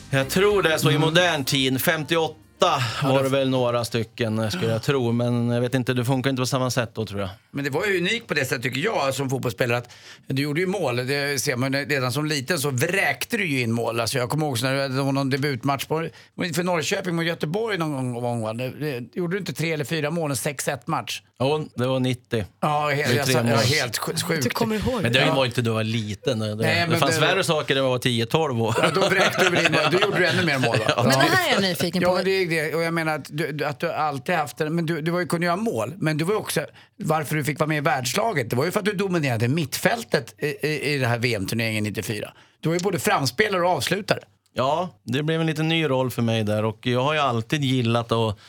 [0.09, 1.81] Jag tror det är så i modern tid.
[1.81, 2.33] 58
[3.03, 5.11] var det väl några stycken skulle jag tro.
[5.11, 7.29] Men jag vet inte, det funkar inte på samma sätt då tror jag.
[7.51, 9.89] Men det var ju unikt på det sättet tycker jag som fotbollsspelare att
[10.27, 10.95] du gjorde ju mål.
[10.95, 13.99] Det ser man redan som liten så vräkte du ju in mål.
[13.99, 16.07] Alltså jag kommer ihåg när det var någon debutmatch på,
[16.55, 18.41] för Norrköping mot Göteborg någon gång.
[18.41, 18.53] Va?
[18.53, 21.21] Det, det, gjorde du inte tre eller fyra mål, en 6-1 match?
[21.39, 22.45] Jo, det var 90.
[22.61, 23.51] Ja, helt, ja, mål.
[23.57, 24.43] helt sj- sjukt.
[24.43, 25.19] Du kommer ihåg Men det?
[25.19, 26.39] det var inte då jag var liten.
[26.39, 28.75] Det, Nej, det men fanns det- värre saker när jag var 10-12 år.
[28.81, 29.81] Ja, då vräkte du in mål.
[29.91, 30.93] Då gjorde du ännu mer mål va?
[31.03, 32.17] Men det här är jag nyfiken på.
[32.17, 32.75] Ja, det det.
[32.75, 34.69] Och jag menar att du, att du alltid haft det.
[34.69, 35.93] Men du, du var ju kunde göra mål.
[35.97, 36.65] Men du var ju också,
[36.97, 40.35] varför du fick vara med i världslaget, det var ju för att du dominerade mittfältet
[40.37, 42.33] i, i, i den här VM-turneringen 94.
[42.59, 44.19] Du var ju både framspelare och avslutare.
[44.53, 47.63] Ja, det blev en lite ny roll för mig där och jag har ju alltid
[47.63, 48.39] gillat att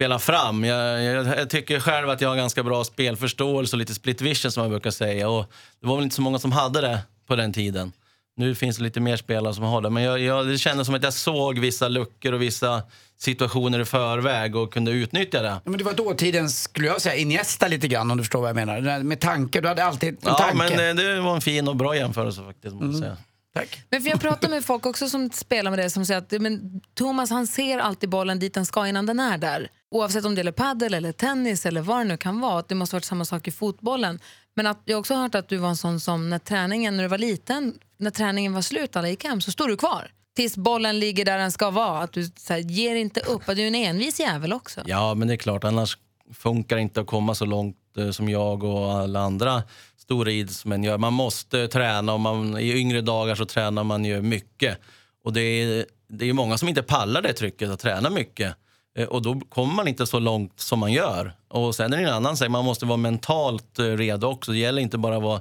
[0.00, 0.64] spela fram.
[0.64, 4.52] Jag, jag, jag tycker själv att jag har ganska bra spelförståelse och lite split vision
[4.52, 5.28] som man brukar säga.
[5.28, 7.92] Och det var väl inte så många som hade det på den tiden.
[8.36, 9.90] Nu finns det lite mer spelare som har det.
[9.90, 12.82] Men jag, jag, det kändes som att jag såg vissa luckor och vissa
[13.18, 15.48] situationer i förväg och kunde utnyttja det.
[15.48, 18.48] Ja, Men det var dåtidens, skulle jag säga, Iniesta lite grann om du förstår vad
[18.48, 19.02] jag menar.
[19.02, 20.56] Med tanke, du hade alltid en Ja, tanke.
[20.76, 22.74] men eh, det var en fin och bra jämförelse faktiskt.
[22.74, 23.16] Måste jag säga.
[23.54, 23.82] Tack.
[23.90, 26.80] Men för jag pratar med folk också som spelar med det som säger att men,
[26.94, 29.68] Thomas han ser alltid bollen dit den ska innan den är där.
[29.90, 32.58] Oavsett om det gäller padel eller tennis eller vad det nu kan vara.
[32.58, 34.20] Att det måste varit samma sak i fotbollen.
[34.60, 37.02] Men att, jag har också hört att du var en sån som när träningen, när
[37.02, 40.10] du var liten, när träningen var slut, alla gick hem, så stod du kvar.
[40.36, 41.98] Tills bollen ligger där den ska vara.
[41.98, 43.48] Att du så här, ger inte upp.
[43.48, 44.80] Att du är en envis jävel också.
[44.86, 45.64] Ja, men det är klart.
[45.64, 45.98] Annars
[46.34, 49.62] funkar det inte att komma så långt eh, som jag och alla andra
[49.96, 50.98] stora idrottsmän gör.
[50.98, 54.78] Man måste träna och man, i yngre dagar så tränar man ju mycket.
[55.24, 58.54] Och det är, det är många som inte pallar det trycket att träna mycket.
[58.98, 61.32] Eh, Och då kommer man inte så långt som man gör.
[61.48, 64.52] Och sen är det en annan sak, man måste vara mentalt eh, redo också.
[64.52, 65.40] Det gäller inte bara att vara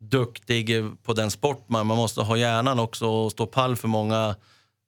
[0.00, 3.88] duktig eh, på den sport man, man måste ha hjärnan också och stå pall för
[3.88, 4.34] många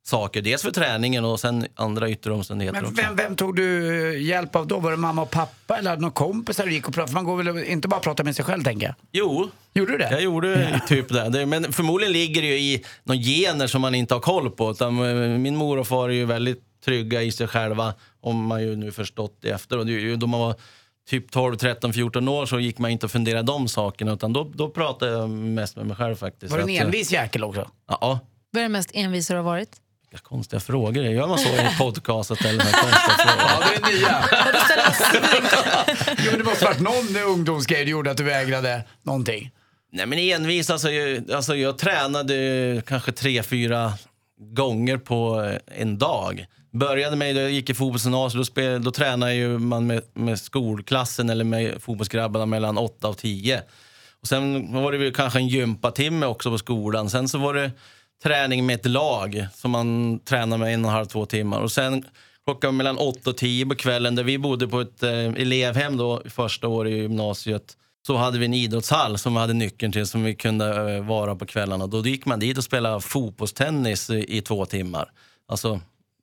[0.07, 0.43] saker.
[0.43, 4.67] Dels för träningen och sen andra yttre omständigheter Men vem, vem tog du hjälp av
[4.67, 4.79] då?
[4.81, 7.09] Var det mamma och pappa eller hade någon kompis du gick och pratade?
[7.13, 8.95] För man går väl inte bara och pratar med sig själv tänker jag.
[9.13, 10.09] Jo, Gjorde du det?
[10.11, 11.47] jag gjorde typ det.
[11.47, 14.71] Men förmodligen ligger det ju i några gener som man inte har koll på.
[14.71, 14.97] Utan
[15.43, 18.93] min mor och far är ju väldigt trygga i sig själva, om man ju nu
[18.93, 19.79] förstått det efter.
[19.79, 20.55] Och det då man var
[21.11, 24.13] typ 12, 13, 14 år så gick man inte och funderade de sakerna.
[24.13, 26.53] Utan då, då pratade jag mest med mig själv faktiskt.
[26.53, 27.71] Var du en eh, envis jäkel också?
[27.89, 28.21] Ja,
[28.51, 29.81] Vad är det mest envisa du har varit?
[30.11, 31.05] vilka konstiga frågor.
[31.05, 33.65] Gör man så i podcastet eller så här konstiga frågor?
[33.69, 34.25] det är nya.
[36.25, 39.51] jo, men det måste varit någon ungdomsgrej du gjorde att du vägrade någonting.
[39.93, 43.93] Nej men envis, alltså, jag, alltså jag tränade kanske tre, fyra
[44.41, 46.47] gånger på en dag.
[46.77, 50.41] Började med, då jag gick i fotbollsgymnasiet, då, spel, då tränade ju man med, med
[50.41, 53.63] skolklassen eller med fotbollsgrabbarna mellan 8 och 10.
[54.21, 57.11] Och sen var det väl kanske en gympatimme också på skolan.
[57.11, 57.71] Sen så var det
[58.23, 61.61] träning med ett lag som man tränade med en och en halv, två timmar.
[61.61, 62.05] Och sen
[62.45, 66.23] klockan mellan 8 och 10 på kvällen, där vi bodde på ett eh, elevhem då,
[66.27, 70.25] första året i gymnasiet, så hade vi en idrottshall som vi hade nyckeln till som
[70.25, 71.87] vi kunde eh, vara på kvällarna.
[71.87, 75.11] Då gick man dit och spelade fotbollstennis i, i två timmar.
[75.49, 75.81] Alltså,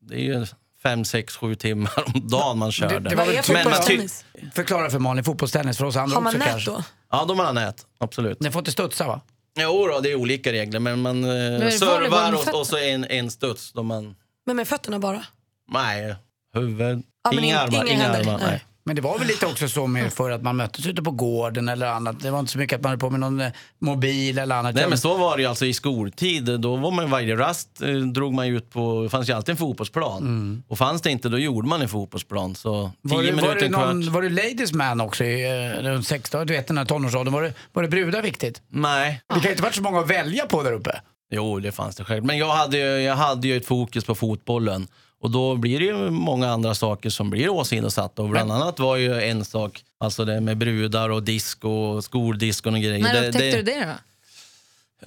[0.07, 0.45] det är ju
[0.83, 3.15] fem, sex, sju timmar om dagen man kör Det- det.
[3.15, 4.25] var väl typ- Men man fotbollstennis?
[4.55, 6.71] Förklara för Malin, fotbollstennis för oss andra Har man också nät kanske.
[6.71, 6.83] då?
[7.11, 7.85] Ja, de har nät.
[7.99, 8.37] Absolut.
[8.39, 9.21] Den får inte studsa va?
[9.59, 13.05] Jo då, det är olika regler, men man eh, volleyboll servar och, och så en,
[13.05, 13.71] en studs.
[13.73, 15.25] Då man, Men med fötterna bara?
[15.71, 16.15] nej,
[16.53, 17.83] huvud, Ja, men inga in- armar.
[17.85, 18.19] inga Inga händer.
[18.19, 18.47] armar Nej.
[18.47, 18.63] nej.
[18.85, 21.69] Men det var väl lite också så med för att man möttes ute på gården
[21.69, 22.19] eller annat.
[22.19, 24.75] Det var inte så mycket att man höll på med någon eh, mobil eller annat.
[24.75, 26.59] Nej men så var det ju alltså i skoltid.
[26.59, 29.57] Då var man varje rast eh, drog man ut på, det fanns ju alltid en
[29.57, 30.63] fotbollsplan.
[30.67, 32.55] Och fanns det inte då gjorde man en fotbollsplan.
[32.55, 33.87] Så tio var, det, var, minuter, det en kvart.
[33.87, 35.43] någon, var det ladies man också i
[35.75, 37.33] eh, runt 16, du vet den här tonårsåldern?
[37.33, 38.61] Var det, var det brudar viktigt?
[38.69, 39.21] Nej.
[39.27, 41.01] Det kan ju inte varit så många att välja på där uppe.
[41.31, 42.25] Jo, det fanns det själv.
[42.25, 44.87] Men jag hade, jag hade ju ett fokus på fotbollen.
[45.23, 48.21] Och då blir det ju många andra saker som blir åsidosatta.
[48.21, 52.79] Och bland annat var ju en sak, alltså det med brudar och disco, skoldiskon och
[52.81, 53.03] grejer.
[53.03, 53.93] När det, upptäckte du det då?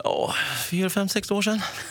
[0.04, 0.34] Ja,
[0.70, 1.60] fyra, fem, sex år sedan.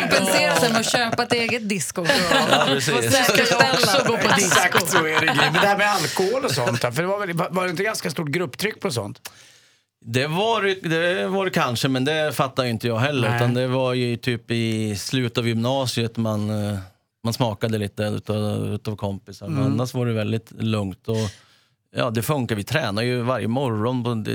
[0.00, 2.06] Kompensera sig med att köpa ett eget disco.
[2.50, 3.12] Ja, precis.
[3.12, 4.04] Säkerställa.
[4.06, 5.34] gå på Exakt så är det.
[5.34, 8.10] Men det här med alkohol och sånt, för det var, väl, var det inte ganska
[8.10, 9.30] stort grupptryck på sånt?
[10.04, 13.28] Det var, det- var det kanske, men det fattar ju inte jag heller.
[13.28, 13.36] Nej.
[13.36, 16.78] Utan det var ju typ i slutet av gymnasiet man, eh,
[17.24, 19.48] man smakade lite utav, utav kompisar.
[19.48, 21.08] Men annars var det väldigt lugnt.
[21.08, 21.16] Och,
[21.96, 22.56] ja, det funkar.
[22.56, 24.26] Vi tränar ju varje morgon.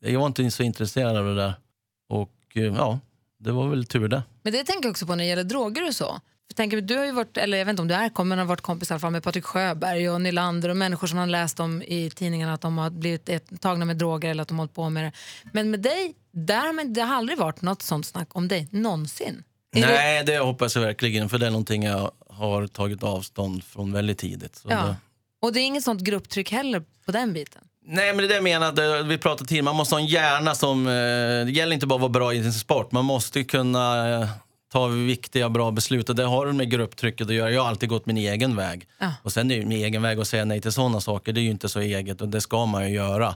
[0.00, 1.52] jag var inte så intresserad av det där.
[2.08, 2.98] Och eh, ja,
[3.38, 4.22] det var väl tur det.
[4.42, 6.20] Men det tänker jag också på när det gäller droger och så.
[6.54, 8.46] Tänker, du har ju varit, eller jag vet inte om du är kom, men har
[8.46, 11.82] varit kompis i fall med Patrik Sjöberg och Nylander och människor som man läst om
[11.82, 14.90] i tidningarna att de har blivit tagna med droger eller att de har hållit på
[14.90, 15.12] med det.
[15.52, 19.42] Men med dig, där, men det har aldrig varit något sånt snack om dig, någonsin.
[19.76, 21.28] Är det- Nej, det hoppas jag verkligen.
[21.28, 24.60] För det är någonting jag har tagit avstånd från väldigt tidigt.
[24.68, 24.76] Ja.
[24.76, 24.96] det,
[25.42, 27.62] Och det är inget sånt grupptryck heller på den biten.
[27.86, 28.72] Nej, men det är det jag menar.
[28.72, 30.86] Det- Vi pratade tidigare, man måste ha en hjärna som...
[30.86, 30.92] eh,
[31.46, 32.92] Det gäller inte bara att vara bra i sin sport.
[32.92, 34.28] Man måste kunna
[34.70, 36.08] eh, ta viktiga, bra beslut.
[36.08, 37.50] Och det har med grupptrycket att göra.
[37.50, 38.88] Jag har alltid gått min egen väg.
[38.98, 39.12] Ja.
[39.22, 41.42] Och sen är ju min egen väg att säga nej till sådana saker, det är
[41.42, 43.34] ju inte så eget och det ska man ju göra.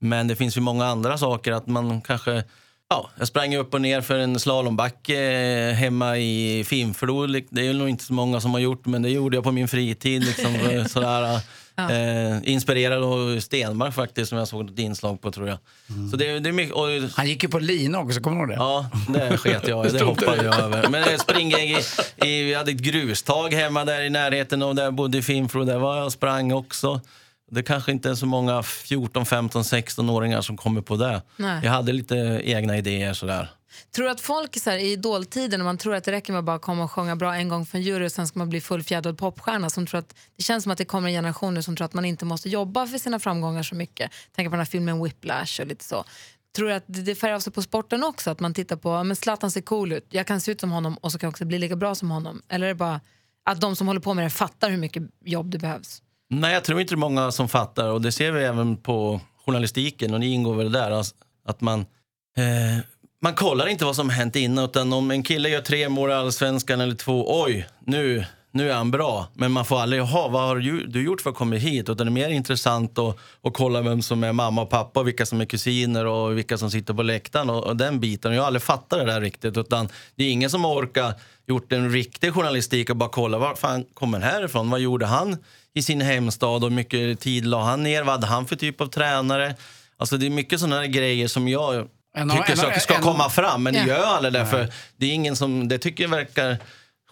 [0.00, 2.44] Men det finns ju många andra saker att man kanske...
[2.88, 7.26] Ja, jag sprang upp och ner för en slalombacke eh, hemma i Finnflo.
[7.26, 9.68] Det är nog inte så många som har gjort men det gjorde jag på min
[9.68, 10.24] fritid.
[10.24, 10.84] Liksom, eh,
[11.78, 15.58] eh, inspirerad av Stenmark faktiskt som jag såg ett inslag på tror jag.
[16.10, 18.48] Så det, det är mycket, och, Han gick ju på lina också, kommer du ihåg
[18.48, 18.54] det?
[18.54, 19.92] Ja, det sket jag.
[19.92, 20.88] Det hoppade jag över.
[20.88, 21.76] Men jag springer i,
[22.28, 25.64] i, vi hade ett grustag hemma där i närheten och där jag bodde i Finfro.
[25.64, 27.00] Där var jag sprang också.
[27.50, 31.22] Det kanske inte är så många 14, 15, 16-åringar som kommer på det.
[31.36, 31.60] Nej.
[31.64, 33.50] Jag hade lite egna idéer sådär.
[33.94, 36.38] Tror du att folk så här, i idoltiden, när man tror att det räcker med
[36.38, 38.48] att bara komma och sjunga bra en gång för en jury och sen ska man
[38.48, 41.62] bli fullfjädrad popstjärna, som tror att, det känns som att det kommer en generation nu
[41.62, 44.10] som tror att man inte måste jobba för sina framgångar så mycket.
[44.36, 46.04] Tänk på den här filmen Whiplash och lite så.
[46.56, 48.30] Tror du att det färgar av sig på sporten också?
[48.30, 50.94] Att man tittar på, men Zlatan ser cool ut, jag kan se ut som honom
[50.96, 52.42] och så kan jag också bli lika bra som honom.
[52.48, 53.00] Eller är det bara
[53.44, 56.02] att de som håller på med det fattar hur mycket jobb det behövs?
[56.30, 59.20] Nej, jag tror inte det är många som fattar och det ser vi även på
[59.46, 60.90] journalistiken och ni ingår väl där.
[60.90, 61.80] alltså, Att man,
[62.36, 62.84] eh,
[63.26, 66.12] man kollar inte vad som hänt innan utan om en kille gör tre mål i
[66.12, 69.26] Allsvenskan eller två, oj, nu, nu är han bra.
[69.34, 71.88] Men man får aldrig, jaha, vad har du, du gjort för att komma hit?
[71.88, 75.08] Utan det är mer intressant att, att kolla vem som är mamma och pappa, och
[75.08, 78.32] vilka som är kusiner och vilka som sitter på läktaren och, och den biten.
[78.32, 81.72] Jag har aldrig fattat det där riktigt utan det är ingen som har orkat gjort
[81.72, 84.70] en riktig journalistik och bara kolla var fan kommer den här ifrån?
[84.70, 85.36] Vad gjorde han
[85.74, 88.02] i sin hemstad och hur mycket tid la han ner?
[88.02, 89.54] Vad hade han för typ av tränare?
[89.96, 93.02] Alltså det är mycket sådana grejer som jag en tycker en av- ska, ska en-
[93.02, 93.86] komma fram, men det Ja.
[93.86, 94.46] gör aldrig det.
[94.46, 96.56] För det är ingen som, det tycker jag verkar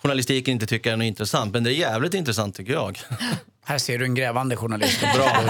[0.03, 3.01] journalistiken inte tycker är något intressant, men det är jävligt intressant tycker jag.
[3.67, 5.01] Här ser du en grävande journalist.
[5.15, 5.41] Bra.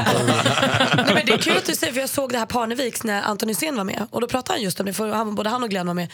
[0.96, 3.22] Nej, men det är kul att du säger, för jag såg det här Parneviks när
[3.22, 4.06] Anton Hysén var med.
[4.10, 6.08] Och då pratade han just om det, för han, både han och Glenn var med.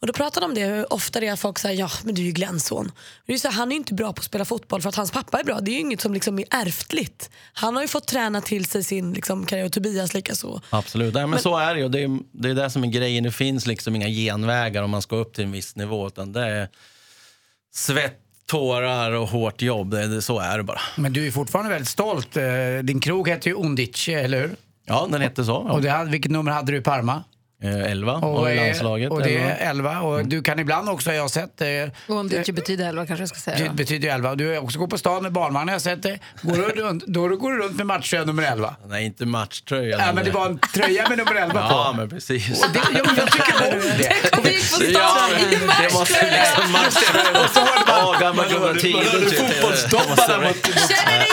[0.00, 2.14] Och då pratade de om det, hur ofta det är att folk säger ja men
[2.14, 2.92] du är ju Glenns son.
[3.26, 4.94] Det är så här, han är ju inte bra på att spela fotboll för att
[4.94, 5.60] hans pappa är bra.
[5.60, 7.30] Det är ju inget som liksom är ärftligt.
[7.52, 10.60] Han har ju fått träna till sig sin liksom, karriär och Tobias likaså.
[10.70, 11.88] Absolut, Nej, men, så är det ju.
[11.88, 13.24] Det är, det är det som är grejen.
[13.24, 16.06] Det finns liksom inga genvägar om man ska upp till en viss nivå.
[16.06, 16.68] Utan det är
[17.74, 19.90] svett, tårar och hårt jobb.
[19.90, 20.80] Det, så är det bara.
[20.96, 22.36] Men du är fortfarande väldigt stolt.
[22.36, 22.42] Eh,
[22.82, 24.56] Din krog heter ju Ondice, eller hur?
[24.86, 25.54] Ja, den hette så.
[25.56, 27.24] Och det, hade- vilket nummer hade du i Parma?
[27.62, 29.10] Eh, 11 och, i eh, landslaget.
[29.10, 29.50] Och det 11.
[29.54, 30.00] är 11.
[30.00, 31.66] Och du kan ibland också, jag har sett, eh,
[32.06, 33.68] Och om det inte betyder elva kanske jag ska säga.
[33.68, 34.34] det betyder ju 11.
[34.34, 36.18] Du har också gått på stan med barnvagn, jag har sett det.
[36.42, 38.76] Går du runt, då går du runt med matchtröja nummer 11.
[38.86, 39.98] Nej, inte matchtröja.
[40.06, 41.58] Ja, men det var en tröja med nummer 11 på.
[41.58, 42.64] Ja, men precis.
[42.64, 44.38] Och det, ja, men jag tycker om det.
[44.38, 47.44] Och vi gick på Ja, stan i det måste liksom matchtröja.
[47.44, 49.36] Och så har bara gamla goda tider.
[49.38, 50.56] Fotbollsdobbarna mot...
[50.66, 51.29] Känner ni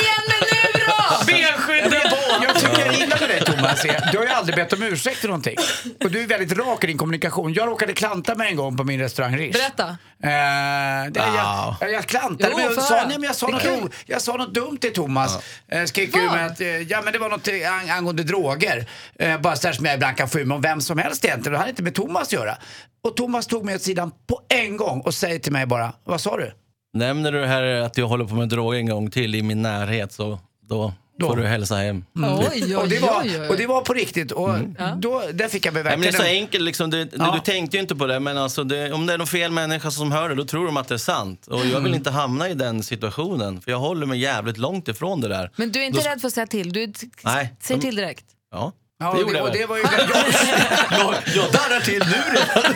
[4.12, 5.56] du har ju aldrig bett om ursäkt för någonting.
[6.04, 7.54] Och du är väldigt rak i din kommunikation.
[7.54, 9.54] Jag råkade klanta mig en gång på min restaurang Rish.
[9.54, 9.84] Berätta.
[10.24, 13.54] Eh, det, jag, jag, jag klantade Jo, mig och sa, nej, men jag, sa Det
[13.54, 15.38] något, o- jag sa något dumt till Thomas.
[15.68, 18.90] Eh, skrek ur mig att, eh, ja men det var något eh, ang angående droger.
[19.20, 21.52] Eh, bara sådär som jag ibland kan få ur mig om vem som helst egentligen.
[21.54, 22.58] Det hade inte med Thomas att göra.
[23.04, 26.22] Och Thomas tog mig åt sidan på en gång och säger till mig bara, vad
[26.22, 26.52] sa du?
[26.94, 30.12] Nämner du här att jag håller på med droger en gång till i min närhet
[30.14, 31.28] så då, Då.
[31.28, 32.06] får du hälsa hem.
[32.16, 34.32] Oj, oj, och, det var, och det var på riktigt.
[34.32, 34.50] Och
[34.98, 36.26] då, där fick jag mig Nej, men det verkligen...
[36.26, 37.32] är så enkelt, liksom, det, Ja.
[37.46, 39.92] du tänkte ju inte på det, men alltså det, om det är någon fel människa
[39.92, 41.48] som hör det, då tror de att det är sant.
[41.48, 45.22] Och jag vill inte hamna i den situationen, för jag håller mig jävligt långt ifrån
[45.22, 45.52] det där.
[45.56, 46.74] Men du är inte Då- rädd för att säga till?
[46.74, 47.56] Du Nej.
[47.62, 48.26] säger till direkt?
[48.52, 49.84] Ja, Ja, det och gjorde det, och det var ju...
[49.84, 52.74] jag, jag darrar till nu redan.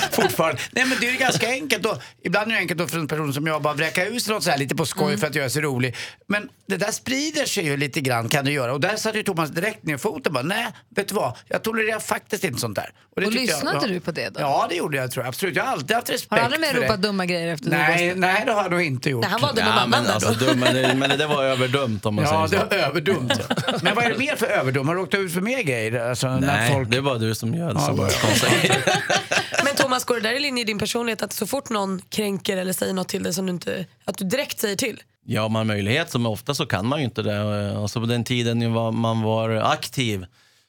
[0.12, 0.60] Fortfarande.
[0.72, 1.96] Nej men det är ju ganska enkelt då.
[2.24, 4.50] Ibland är det enkelt då för en person som jag bara vräka ut något så
[4.50, 5.96] här lite på skoj för att göra sig rolig.
[6.26, 8.72] Men det där sprider sig ju lite grann kan det göra.
[8.72, 11.36] Och där satte ju Thomas direkt ner foten och bara, nej, vet du vad?
[11.48, 12.90] Jag tolererar faktiskt inte sånt där.
[13.16, 14.40] det Och tyckte lyssnade jag, du på det då?
[14.40, 15.28] Ja, det gjorde jag tror jag.
[15.28, 15.56] Absolut.
[15.56, 16.86] Jag har alltid haft respekt Har du aldrig mer det.
[16.86, 19.22] ropat dumma grejer efter Nej, du nej, det har jag nog inte gjort.
[19.22, 22.14] Nej, han valde någon Ja, men, alltså, dum, men, det, men det var överdumt om
[22.14, 22.68] man Ja, det säger så.
[22.76, 23.32] var överdumt.
[23.82, 24.88] Men vad är det mer för överdom?
[24.88, 26.08] Har du åkt ut för mer grejer?
[26.10, 26.90] Alltså, när Nej, folk...
[26.90, 27.80] det är bara du som gör det.
[27.88, 28.10] Ja, bara-.
[29.64, 32.56] Men Thomas, går det där i linje i din personlighet att så fort någon kränker
[32.56, 35.02] eller säger något till dig som du inte, att du direkt säger till?
[35.24, 37.72] Ja, man har möjlighet, som ofta så kan man ju inte det.
[37.78, 40.26] Alltså på den tiden var- man var aktiv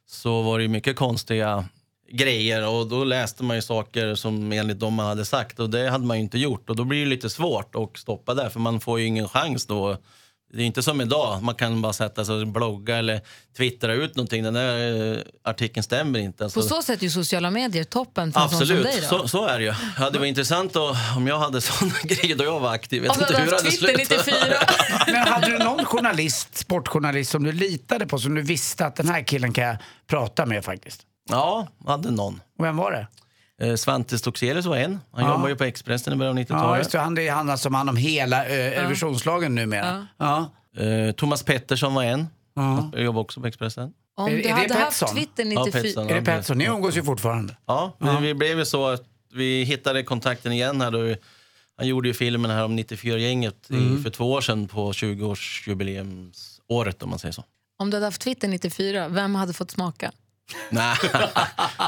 [0.10, 1.66] så var det ju mycket konstiga
[2.12, 5.90] grejer och då läste man ju saker som enligt dem man hade sagt och det
[5.90, 8.60] hade man ju inte gjort och då blir det lite svårt att stoppa det för
[8.60, 9.98] man får ju ingen chans då.
[10.54, 13.22] Det är inte som idag, man kan bara sätta sig och blogga eller
[13.58, 14.44] twittra ut någonting.
[14.44, 16.44] Den där eh, artikeln stämmer inte.
[16.44, 19.02] Alltså, På så sätt är ju sociala medier toppen för en sån som Absolut, dig.
[19.10, 19.20] Då.
[19.20, 19.74] så, så är det ju.
[20.00, 23.06] Ja, det var intressant då, om jag hade såna grejer då jag var aktiv.
[23.06, 24.26] Jag vet inte hur det hade Twitter slutat.
[24.26, 24.36] 94.
[25.08, 29.08] Men hade du någon journalist, sportjournalist som du litade på, som du visste att den
[29.10, 31.02] här killen kan jag prata med faktiskt?
[31.30, 32.42] Ja, hade någon.
[32.60, 33.08] Och vem var det?
[33.62, 35.00] Eh, Svante Stockselius var en.
[35.12, 35.32] Han Ja.
[35.32, 36.80] jobbar ju på Expressen i början av Ja, 90-talet.
[36.80, 37.00] just det.
[37.00, 40.08] Han, det är han som har hand om hela uh, Eurovisionslagen numera.
[40.18, 40.52] Ja.
[40.78, 42.28] Eh, Thomas Pettersson var en.
[42.56, 42.90] Ja.
[42.94, 43.94] Jag jobbar också på Expressen.
[44.16, 45.18] Om Är- du är det hade haft Pettersson?
[45.18, 45.72] Twitter Ja, 94...
[45.82, 46.58] Pettersson, Är det ja, Pettersson?
[46.58, 47.58] Ni umgås ju fortfarande.
[47.66, 51.00] Ja, vi, vi blev ju så att vi hittade kontakten igen här då.
[51.00, 51.18] vi-
[51.78, 57.10] Han gjorde ju filmen här om 94-gänget i- för två år sedan på 20-årsjubileumsåret om
[57.10, 57.44] man säger så.
[57.80, 60.12] Om du hade haft Twitter 94, vem hade fått smaka?
[60.70, 60.96] Nej,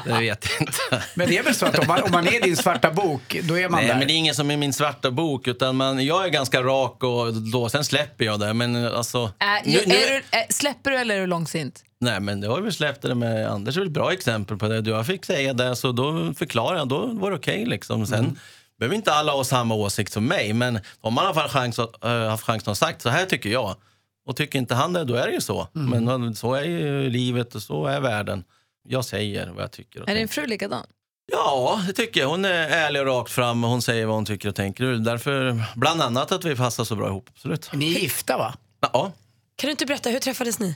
[0.06, 1.04] det vet jag inte.
[1.16, 3.60] Men det är väl så att om man, om man är din svarta bok, då
[3.60, 3.96] är man Nej, där?
[3.98, 5.48] men det är ingen som är min svarta bok.
[5.48, 8.54] Utan man, jag är ganska rak och då, sen släpper jag det.
[8.54, 9.24] Men alltså...
[9.24, 11.84] Äh, nu- nu- är du, äh, släpper du eller är du långsint?
[12.00, 14.82] Nej, men det har vi släppt det med Anders är ett bra exempel på det.
[14.82, 16.88] Du jag fick säga det, så då förklarade jag.
[16.88, 18.08] Då var det okej liksom.
[18.08, 18.40] Sen
[18.80, 22.04] behöver inte alla ha samma åsikt som mig, men om man har haft chans att,
[22.06, 23.76] äh, chansen att sagt så här tycker jag.
[24.26, 25.68] Och tycker inte han det, då är det ju så.
[25.74, 28.44] Men så är ju livet och så är världen.
[28.88, 30.86] Jag säger vad jag tycker och Är din fru likadan?
[31.32, 32.28] Ja, det tycker jag.
[32.28, 34.86] Hon är ärlig och rakt fram och hon säger vad hon tycker och tänker.
[34.86, 37.30] Därför bland annat att vi passar så bra ihop.
[37.34, 37.70] Absolut.
[37.74, 38.54] Ni är gifta va?
[38.80, 39.12] Ja.
[39.56, 40.76] Kan du inte berätta, hur träffades ni?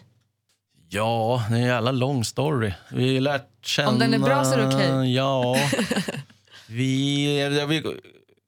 [0.89, 2.73] Ja, det är en jävla lång story.
[2.91, 3.89] Vi har lärt känna...
[3.89, 5.13] Om den är bra så är det okej.
[5.15, 5.57] Ja.
[6.67, 7.83] vi, vi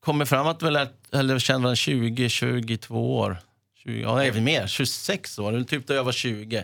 [0.06, 3.38] kommer fram att vi lärt, eller kände varandra 20, 22 år.
[3.84, 4.68] 20, ja, även mer.
[4.68, 6.64] 26 år, typ då jag var 20.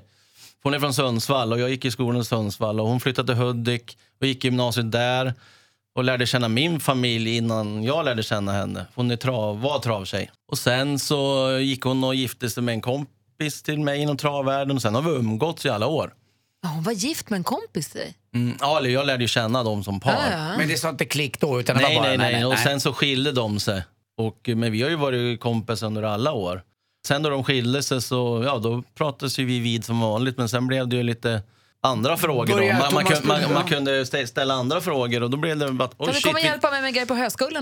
[0.64, 3.44] Hon är från Sundsvall och jag gick i skolan i Sundsvall och hon flyttade till
[3.44, 5.34] Hudik och gick i gymnasiet där
[5.96, 8.86] och lärde känna min familj innan jag lärde känna henne.
[8.96, 10.32] Hon är trav, var travtjej.
[10.52, 14.76] Och sen så gick hon och gifte sig med en kompis till mig inom travvärlden
[14.76, 16.14] och sen har vi umgåtts i alla år.
[16.64, 18.14] Ja, hon var gift med en kompis till dig.
[18.36, 20.12] Mm, ja, eller jag lärde ju känna dem som par.
[20.12, 20.58] Ja, ja.
[20.58, 21.60] Men det sa inte klick då?
[21.60, 23.84] Utan det Nej, var bara, nej, nej, Och sen så skilde de sig.
[24.18, 26.64] Och, men vi har ju varit kompisar under alla år.
[27.08, 30.38] Sen då de skilde sig så ja, då pratades ju vi vid som vanligt.
[30.38, 31.42] Men sen blev det ju lite
[31.82, 32.46] andra frågor.
[32.48, 32.54] Då.
[32.56, 35.72] Börjar Man, man, kunde, man, man kunde stä- ställa andra frågor och då blev det
[35.72, 35.88] bara...
[35.90, 37.14] Kan Oh, du shit, komma och vi, hjälpa mig med en grej på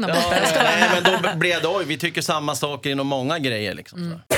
[0.02, 0.16] där ja,
[0.64, 3.74] nej, men då blev det, oj, vi tycker samma saker inom många grejer.
[3.74, 4.20] Liksom, Mm.
[4.30, 4.36] så.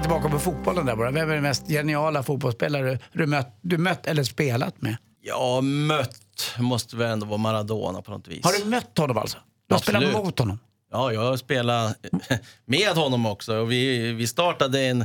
[0.00, 1.10] Tillbaka på fotbollen där bara.
[1.10, 4.96] Vem är den mest geniala fotbollsspelare du mött, du mött eller spelat med?
[5.22, 8.44] Ja, mött måste väl ändå vara Maradona på något vis.
[8.44, 9.38] Har du mött honom alltså?
[9.68, 10.02] Du har Absolut.
[10.08, 10.58] spelat mot honom?
[10.90, 11.96] Ja, jag har spelat
[12.64, 13.54] med honom också.
[13.56, 15.04] Och vi, vi startade en...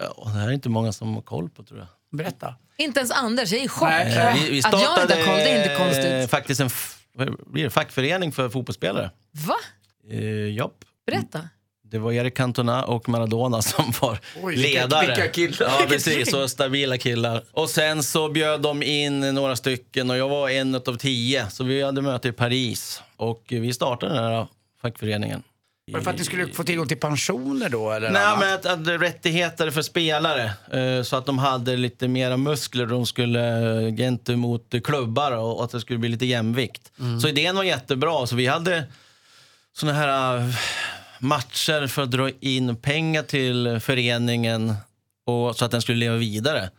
[0.00, 1.88] Ja, det här är inte många som har koll på, tror jag.
[2.18, 2.54] Berätta.
[2.78, 3.88] Inte ens Anders, jag är i chock.
[3.88, 6.30] Nej, Eh, Vi, vi Att jag startade inte har koll, det är inte eh, konstigt.
[6.30, 6.70] faktiskt en
[7.46, 9.10] blir det, fackförening för fotbollsspelare.
[9.46, 9.56] Va?
[10.10, 10.74] Eh, japp.
[11.06, 11.48] Berätta.
[11.84, 15.06] Det var Erik Cantona och Maradona som var Oj, ledare.
[15.06, 15.56] vilka killar.
[15.80, 16.30] Ja, precis.
[16.30, 17.44] Så stabila killar.
[17.52, 21.50] Och sen så bjöd de in några stycken och jag var en av tio.
[21.50, 24.46] Så vi hade möte i Paris och vi startade den här
[24.90, 25.42] fackföreningen.
[25.92, 27.90] Var det för att ni skulle få tillgång till pensioner då?
[27.90, 28.40] Eller Nej, annat?
[28.40, 30.52] men att, att rättigheter för spelare.
[30.72, 32.86] Eh, så att de hade lite mera muskler.
[32.86, 36.92] De skulle eh, gentemot klubbar och att det skulle bli lite jämvikt.
[37.22, 38.26] Så idén var jättebra.
[38.26, 38.84] Så vi hade
[39.72, 40.44] såna här eh,
[41.18, 44.74] matcher för att dra in pengar till föreningen
[45.26, 46.70] och så att den skulle leva vidare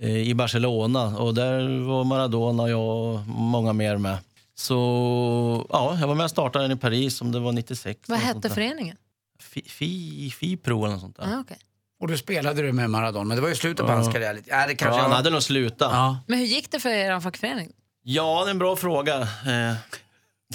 [0.00, 1.18] eh, i Barcelona.
[1.18, 4.18] Och där var Maradona och jag och många mer med.
[4.62, 8.00] Så ja, jag var med och startade den i Paris om det var 96.
[8.06, 8.96] Vad hette föreningen?
[9.40, 11.24] Fi, fi, Fipro eller något sånt där.
[11.36, 11.58] Ah, okej.
[12.00, 14.34] Och då spelade du med Maradona, men det var ju slutet på hans karriär.
[14.34, 14.50] lite.
[14.50, 15.88] Ja, det kanske Ja, han var- hade nog slutat.
[15.92, 15.96] Ja.
[15.96, 16.18] Ja.
[16.26, 17.72] Men hur gick det för er fackförening?
[18.04, 19.20] det är en bra fråga.
[19.20, 19.74] Eh,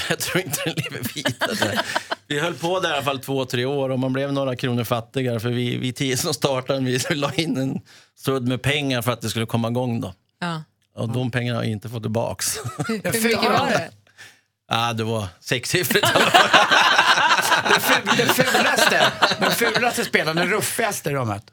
[0.09, 1.79] jag tror inte den lever vidare.
[2.27, 4.83] Vi höll på där i alla fall två, tre år och man blev några kronor
[4.83, 7.81] fattigare för vi, vi tio som startade vi la in en
[8.15, 10.13] sudd med pengar för att det skulle komma igång då.
[10.39, 10.63] Ja.
[10.97, 12.57] Och de pengarna har jag inte fått tillbaks.
[12.87, 13.89] Hur, mycket var det?
[14.67, 16.07] ah, det var sexsiffrigt.
[17.79, 21.51] Ful- Den fulaste, den fulaste spelaren, den ruffigaste mött?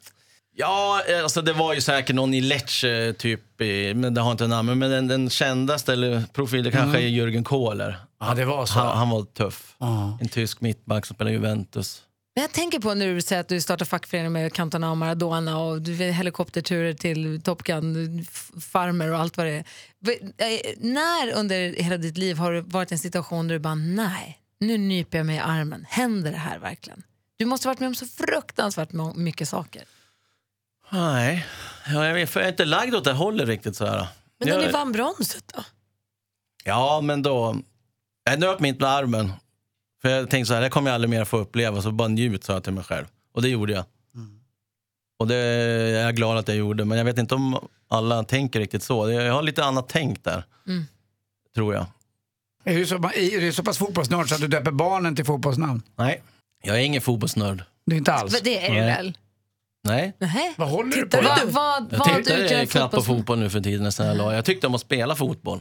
[0.57, 4.33] Ja, eh, alltså det var ju säkert någon i Lecce typ, i- men det har
[4.33, 4.79] inte namn.
[4.79, 7.97] Men den, den kändaste eller profilen kanske är Jürgen Kohler.
[8.21, 8.79] Ja, det var så.
[8.79, 9.75] Han, han var tuff.
[9.79, 10.19] Ja.
[10.21, 12.03] En tysk mittback som spelar i Juventus.
[12.35, 15.59] Men jag tänker på när du säger att du startar fackförening med Cantona och Maradona
[15.59, 18.27] och du vet, helikopterturer till Top Gun,
[18.61, 19.65] Farmer och allt vad det är.
[20.39, 23.75] Eh, När under hela ditt liv har du varit i en situation där du bara
[23.75, 25.87] nej, nu nyper jag mig i armen.
[25.89, 27.03] Händer det här verkligen?
[27.37, 29.83] Du måste ha varit med om så fruktansvärt mycket saker.
[30.93, 31.47] Nej,
[31.87, 34.07] ja, jag, jag är inte lagd åt det hållet riktigt så här.
[34.39, 34.67] Men när Ja.
[34.67, 35.65] ni vann bronset då?
[36.65, 37.57] Ja, men då...
[38.25, 39.33] Jag nöp mig inte med armen.
[40.05, 41.83] För jag tänkte så här, det kommer jag aldrig mer få uppleva.
[41.83, 43.05] Så bara njut, sa jag till mig själv.
[43.35, 43.85] Och det gjorde jag.
[45.19, 46.85] Och det är jag glad att jag gjorde.
[46.85, 49.11] Men jag vet inte om alla tänker riktigt så.
[49.11, 50.45] Jag har lite annat tänk där.
[51.55, 51.87] Tror jag.
[52.65, 55.83] Är du så, är du så pass fotbollsnörd så att du döper barnen till fotbollsnamn?
[55.97, 56.23] Nej,
[56.63, 57.65] jag är ingen fotbollsnörd.
[57.87, 58.41] Det är inte alls.
[58.41, 58.81] Det är Nej.
[58.81, 59.19] väl?
[59.85, 60.13] Nej.
[60.19, 60.55] Nähä.
[60.57, 61.17] Vad håller du på?
[61.17, 64.35] Vad, vad, Jag vad tittar utgör knappt på fotboll nu för tiden nästan jag.
[64.35, 65.61] Jag tyckte om att spela fotboll.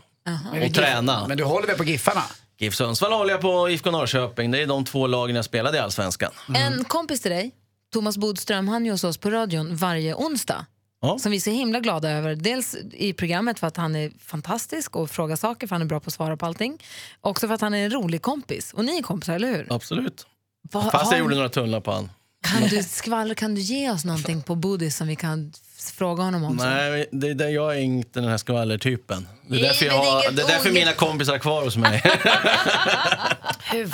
[0.67, 1.27] Och träna.
[1.27, 2.23] Men du håller väl på Giffarna?
[2.63, 4.51] GIF Sundsvall håller jag på, IFK Norrköping.
[4.51, 6.31] Det är de två lagen jag spelade i Allsvenskan.
[6.55, 7.51] En kompis till dig,
[7.93, 10.65] Thomas Bodström, han är hos oss på radion varje onsdag.
[11.01, 11.19] Ja.
[11.19, 12.35] Som vi är så himla glada över.
[12.35, 15.99] Dels i programmet för att han är fantastisk och frågar saker för han är bra
[15.99, 16.83] på att svara på allting.
[17.21, 18.73] Också för att han är en rolig kompis.
[18.73, 19.67] Och ni är kompisar, eller hur?
[19.69, 20.25] Absolut.
[20.71, 22.09] Vad- Fast har- jag gjorde några tunnlar på han.
[22.43, 25.53] kan, du skvallra, kan du ge oss någonting på Bodis som vi kan
[25.91, 26.59] fråga honom om?
[26.59, 26.69] sen?
[26.69, 29.27] Nej, det är där jag är inte den här skvallertypen.
[29.47, 32.01] Det är därför, jag men har, det är därför mina kompisar är kvar hos mig.
[33.71, 33.91] Huvud.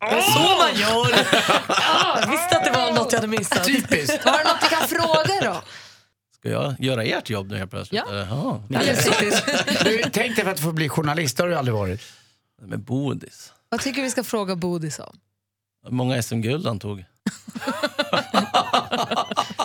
[0.00, 1.24] Det är så man gör.
[1.68, 3.64] Ja, jag visste att det var något jag hade missat.
[3.64, 4.24] Typiskt.
[4.24, 5.62] Har du något vi kan fråga då?
[6.38, 8.02] Ska jag göra ert jobb nu helt plötsligt?
[8.08, 8.14] Ja.
[8.16, 8.62] Jaha.
[9.84, 12.00] Du, tänk dig för att få bli journalist, det har du aldrig varit.
[12.62, 13.52] Med Bodis.
[13.68, 15.16] Vad tycker du vi ska fråga Bodis om?
[15.84, 17.04] Hur många SM-guld han tog.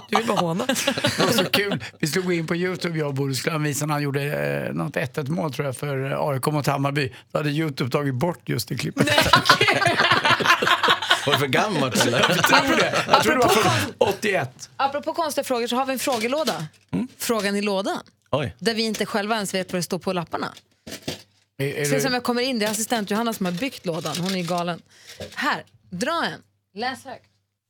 [0.10, 0.66] Du vill bara håna.
[1.18, 1.84] Det var så kul.
[2.00, 4.24] Vi skulle gå in på Youtube, jag och Boris, skulle visa när han gjorde
[4.68, 7.14] eh, något 1-1 mål tror jag för eh, AIK mot Hammarby.
[7.32, 9.08] Då hade Youtube tagit bort just det klippet.
[11.26, 12.20] Var det för gammalt eller?
[12.20, 13.04] Jag tror det.
[13.08, 14.70] Jag tror det var från 81.
[14.78, 16.68] Apropå konstiga frågor så har vi en frågelåda.
[17.18, 18.00] Frågan i lådan.
[18.32, 18.56] Oj.
[18.60, 20.54] Där vi inte själva ens vet vad det står på lapparna.
[21.58, 22.60] Är, är Ska vi se om det, jag kommer in.
[22.60, 24.16] Det är assistent Johanna som har byggt lådan.
[24.18, 24.82] Hon är ju galen.
[25.36, 26.42] Här, dra en.
[26.76, 27.29] Läs högt.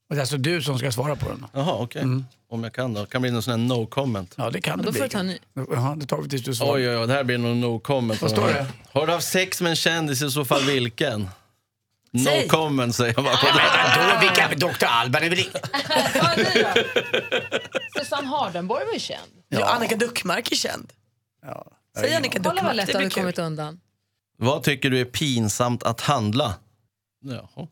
[0.10, 1.46] Det är alltså du som ska svara på den?
[1.54, 2.04] Jaha, okej.
[2.50, 3.06] Om jag kan då.
[3.06, 4.34] kan bli någon sån här no comment.
[4.38, 4.98] Ja, det kan Ja, det då bli.
[5.00, 5.38] får du ta en ny.
[5.72, 6.74] Jaha, det tar vi tills du svarar.
[6.74, 8.22] Oj, oj, oj, det här blir någon no comment.
[8.22, 8.66] Vad står det?
[8.92, 11.30] Har du haft sex med en kändis i så fall vilken?
[12.12, 12.48] No Säg.
[12.48, 13.64] comment säger jag bara på det.
[13.96, 14.86] Då, vilka, Dr.
[14.86, 15.60] Alban är väl ing-
[16.16, 18.00] Ja, ny då.
[18.00, 19.32] Susanne Hardenborg var ju känd.
[19.50, 20.92] Ja, Annika Duckmark är känd.
[21.46, 21.66] Ja.
[21.98, 23.22] Säg Annika Kolla vad Duckmark, lätt det hade blir kul.
[23.24, 23.80] kommit undan.
[24.38, 26.54] Vad tycker du är pinsamt att handla?
[27.26, 27.68] Jaha.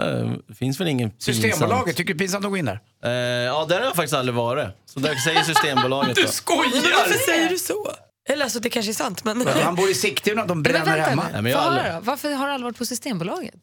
[0.00, 1.36] Eh, Det finns väl ingen pinsamt?
[1.36, 2.80] Systembolaget, tycker du pinsamt att gå in där?
[3.04, 4.68] Eh, ja, där har jag faktiskt aldrig varit.
[4.86, 6.16] Så där säger Systembolaget.
[6.22, 6.70] Men skojar!
[6.72, 7.92] varför säger du så?
[8.28, 9.46] Eller alltså det kanske är sant men...
[9.46, 11.26] Han bor i Sigtuna, de Men bränner vänta hemma.
[11.32, 12.00] Nej, men jag har höra.
[12.00, 13.54] Varför har du aldrig varit på Systembolaget?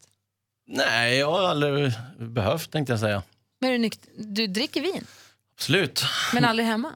[0.68, 3.22] Nej, jag har aldrig behövt tänkte jag säga.
[3.60, 5.06] Men är du, nykt- du dricker vin,
[5.56, 6.04] Absolut.
[6.34, 6.92] men aldrig hemma?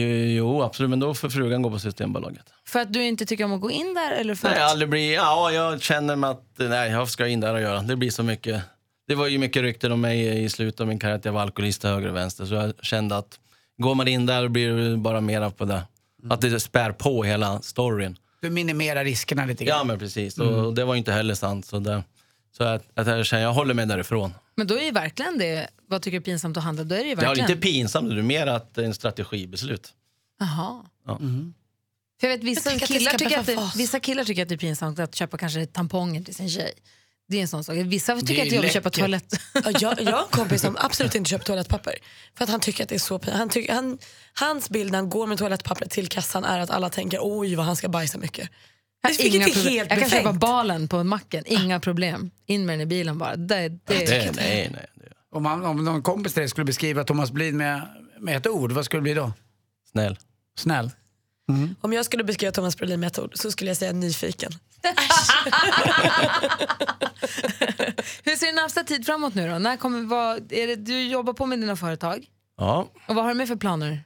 [0.00, 0.90] Jo, jo, absolut.
[0.90, 2.44] Men då får frugan gå på Systembolaget.
[2.68, 4.12] För att du inte tycker om att gå in där?
[4.12, 4.70] Eller för Nej, att...
[4.70, 7.82] aldrig bli, ja, jag känner mig att nej, jag ska in där och göra.
[7.82, 8.62] Det blir så mycket.
[9.08, 11.40] Det var ju mycket rykten om mig i slutet av min karriär att jag var
[11.42, 12.44] alkoholist till höger och vänster.
[12.46, 13.38] Så jag kände att
[13.78, 15.82] går man in där blir det bara mera på det.
[16.30, 18.16] Att det spär på hela storyn.
[18.40, 19.86] Du minimerar riskerna lite Ja grann.
[19.86, 20.38] men precis.
[20.38, 21.66] Och det var ju inte heller sant.
[21.66, 22.02] Så, det,
[22.56, 24.34] så att, att jag, känner, jag håller mig därifrån.
[24.56, 26.84] Men då är ju verkligen det, vad tycker du är pinsamt att handla?
[26.84, 27.50] Då är det ju Det är verkligen...
[27.50, 29.92] lite pinsamt, det är mer att det är en strategibeslut.
[30.38, 30.84] Jaha.
[31.06, 31.18] Ja.
[32.20, 34.24] För jag vet, vissa, Jag tycker att det killar ska tycker att det, vissa killar
[34.24, 36.72] tycker att det är pinsamt att köpa kanske tamponger till sin tjej.
[37.28, 37.76] Det är en sån sak.
[37.76, 39.40] Vissa tycker är att det är jobbigt att köpa toalett.
[39.54, 41.94] Ja, jag, jag har en kompis som absolut inte köper toalettpapper.
[42.34, 43.98] För att han tycker att det är så han tycker, han,
[44.32, 47.66] Hans bild när han går med toalettpappret till kassan är att alla tänker oj vad
[47.66, 48.50] han ska bajsa mycket.
[49.02, 49.72] Det Inga vilket är problem.
[49.72, 52.30] helt jag kan köpa balen på macken, inga problem.
[52.46, 53.36] In med den i bilen bara.
[53.36, 54.86] Det, det, Det, nej, nej.
[55.34, 57.88] Om, man, om någon kompis till dig skulle beskriva Thomas Blin med,
[58.20, 59.32] med ett ord, vad skulle det bli då?
[59.92, 60.18] snäll.
[60.58, 60.90] Snäll?
[61.80, 64.52] Om jag skulle beskriva Thomas Brolin med ett ord så skulle jag säga nyfiken.
[68.24, 69.58] Hur ser din närmsta tid framåt nu då?
[69.58, 72.26] När kommer, vad, är det, du jobbar på med dina företag.
[72.56, 72.88] Ja.
[73.06, 74.04] Och vad har du med för planer?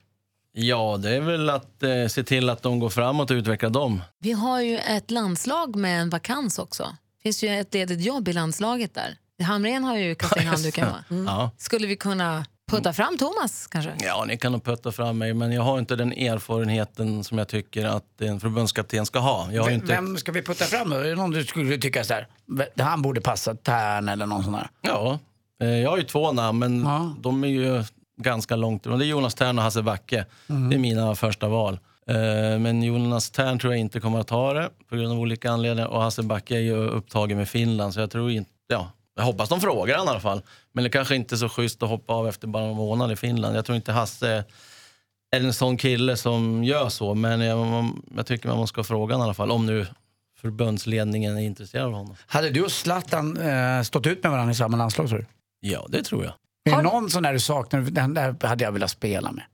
[0.53, 4.03] Ja, det är väl att eh, se till att de går framåt och utveckla dem.
[4.19, 6.97] Vi har ju ett landslag med en vakans också.
[7.23, 9.17] finns ju ett ledigt jobb i landslaget där.
[9.45, 11.05] Hamrén har ju kastat in handduken va?
[11.27, 11.51] Ja.
[11.59, 13.93] Skulle vi kunna putta fram Thomas kanske?
[14.01, 17.49] ja, ni kan nog putta fram mig, men jag har inte den erfarenheten som jag
[17.49, 19.53] tycker att en förbundskapten ska ha.
[19.53, 19.87] Jag har inte...
[19.87, 20.97] vem ska vi putta fram då?
[20.97, 24.45] Är det någon du skulle tycka så här, "Ve- han borde passa Tern eller någon
[24.45, 24.71] sån där?
[24.81, 25.19] Ja,
[25.63, 27.15] eh, jag har ju två namn, men Ja.
[27.21, 27.85] de är ju
[28.23, 28.83] ganska långt.
[28.85, 30.25] Det är Jonas Tern och Hasse Backe.
[30.47, 31.79] Det är mina första val.
[32.07, 32.15] Eh,
[32.59, 35.89] Men Jonas Tern tror jag inte kommer att ta det på grund av olika anledningar.
[35.89, 38.51] Och Hasse Backe är ju upptagen med Finland, så jag tror inte...
[38.69, 40.43] Ja, jag hoppas de frågar han i alla fall.
[40.73, 43.17] Men det kanske inte är så schysst att hoppa av efter bara en månad i
[43.17, 43.57] Finland.
[43.57, 44.45] Jag tror inte Hasse
[45.37, 47.15] är en sån kille som gör så.
[47.15, 49.51] Men jag, jag tycker man måste fråga honom i alla fall.
[49.51, 49.87] Om nu
[50.41, 52.17] förbundsledningen är intresserad av honom.
[52.27, 55.27] Hade du och Zlatan eh, stått ut med varandra i samma landslag tror du?
[55.61, 56.33] Ja, det tror jag.
[56.65, 59.45] Är det någon sån där du saknar, den där hade jag velat spela med?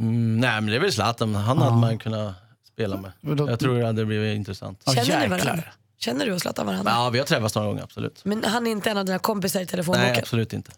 [0.00, 1.34] Mm, nej, men det är väl Zlatan.
[1.34, 2.34] Han hade man kunnat
[2.72, 3.12] spela med.
[3.36, 4.82] då- Jag tror det hade blivit intressant.
[4.86, 5.28] Känner ni jäklar.
[5.38, 5.64] varandra?
[5.98, 6.92] Känner du och Zlatan varandra?
[6.92, 8.24] Ja, vi har träffats några gånger, absolut.
[8.24, 10.16] Men han är inte en av dina kompisar i Nej, telefonboken?
[10.18, 10.70] absolut inte.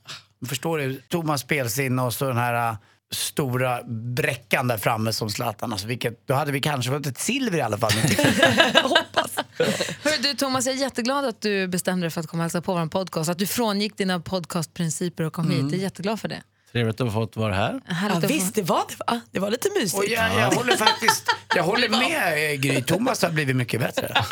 [0.48, 1.00] Förstår du?
[1.08, 2.76] Thomas spelsinne och så den här äh,
[3.12, 3.82] stora
[4.14, 5.72] bräckan där framme som Zlatan.
[5.72, 7.92] Alltså, vilket, då hade vi kanske fått ett silver i alla fall.
[10.02, 12.60] Hör du Thomas, jag är jätteglad att du bestämde dig för att komma och hälsa
[12.60, 13.30] på vår podcast.
[13.30, 15.62] Att du frångick dina podcastprinciper och kom hit.
[15.62, 16.42] Jag är jätteglad för det.
[16.72, 17.80] Trevligt att ha fått vara här.
[17.88, 19.98] Ja, visst, det var, det, var, det var lite mysigt.
[19.98, 22.82] Och jag, jag håller faktiskt jag håller med eh, Gry.
[22.82, 24.14] Thomas har blivit mycket bättre.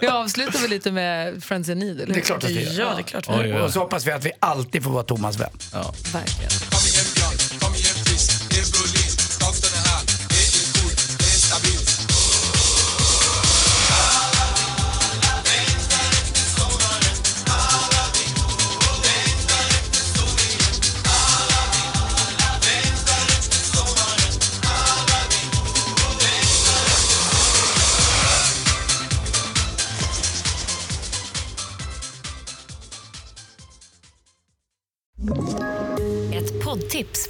[0.00, 2.84] Vi avslutar väl lite med Friends in Need, eller Det är klart att vi gör.
[2.84, 3.24] Ja, det är klart.
[3.28, 3.60] Oj, oj, oj.
[3.60, 5.50] Och så hoppas vi att vi alltid får vara Thomas vän.
[5.72, 5.94] Ja.
[6.12, 6.50] Verkligen.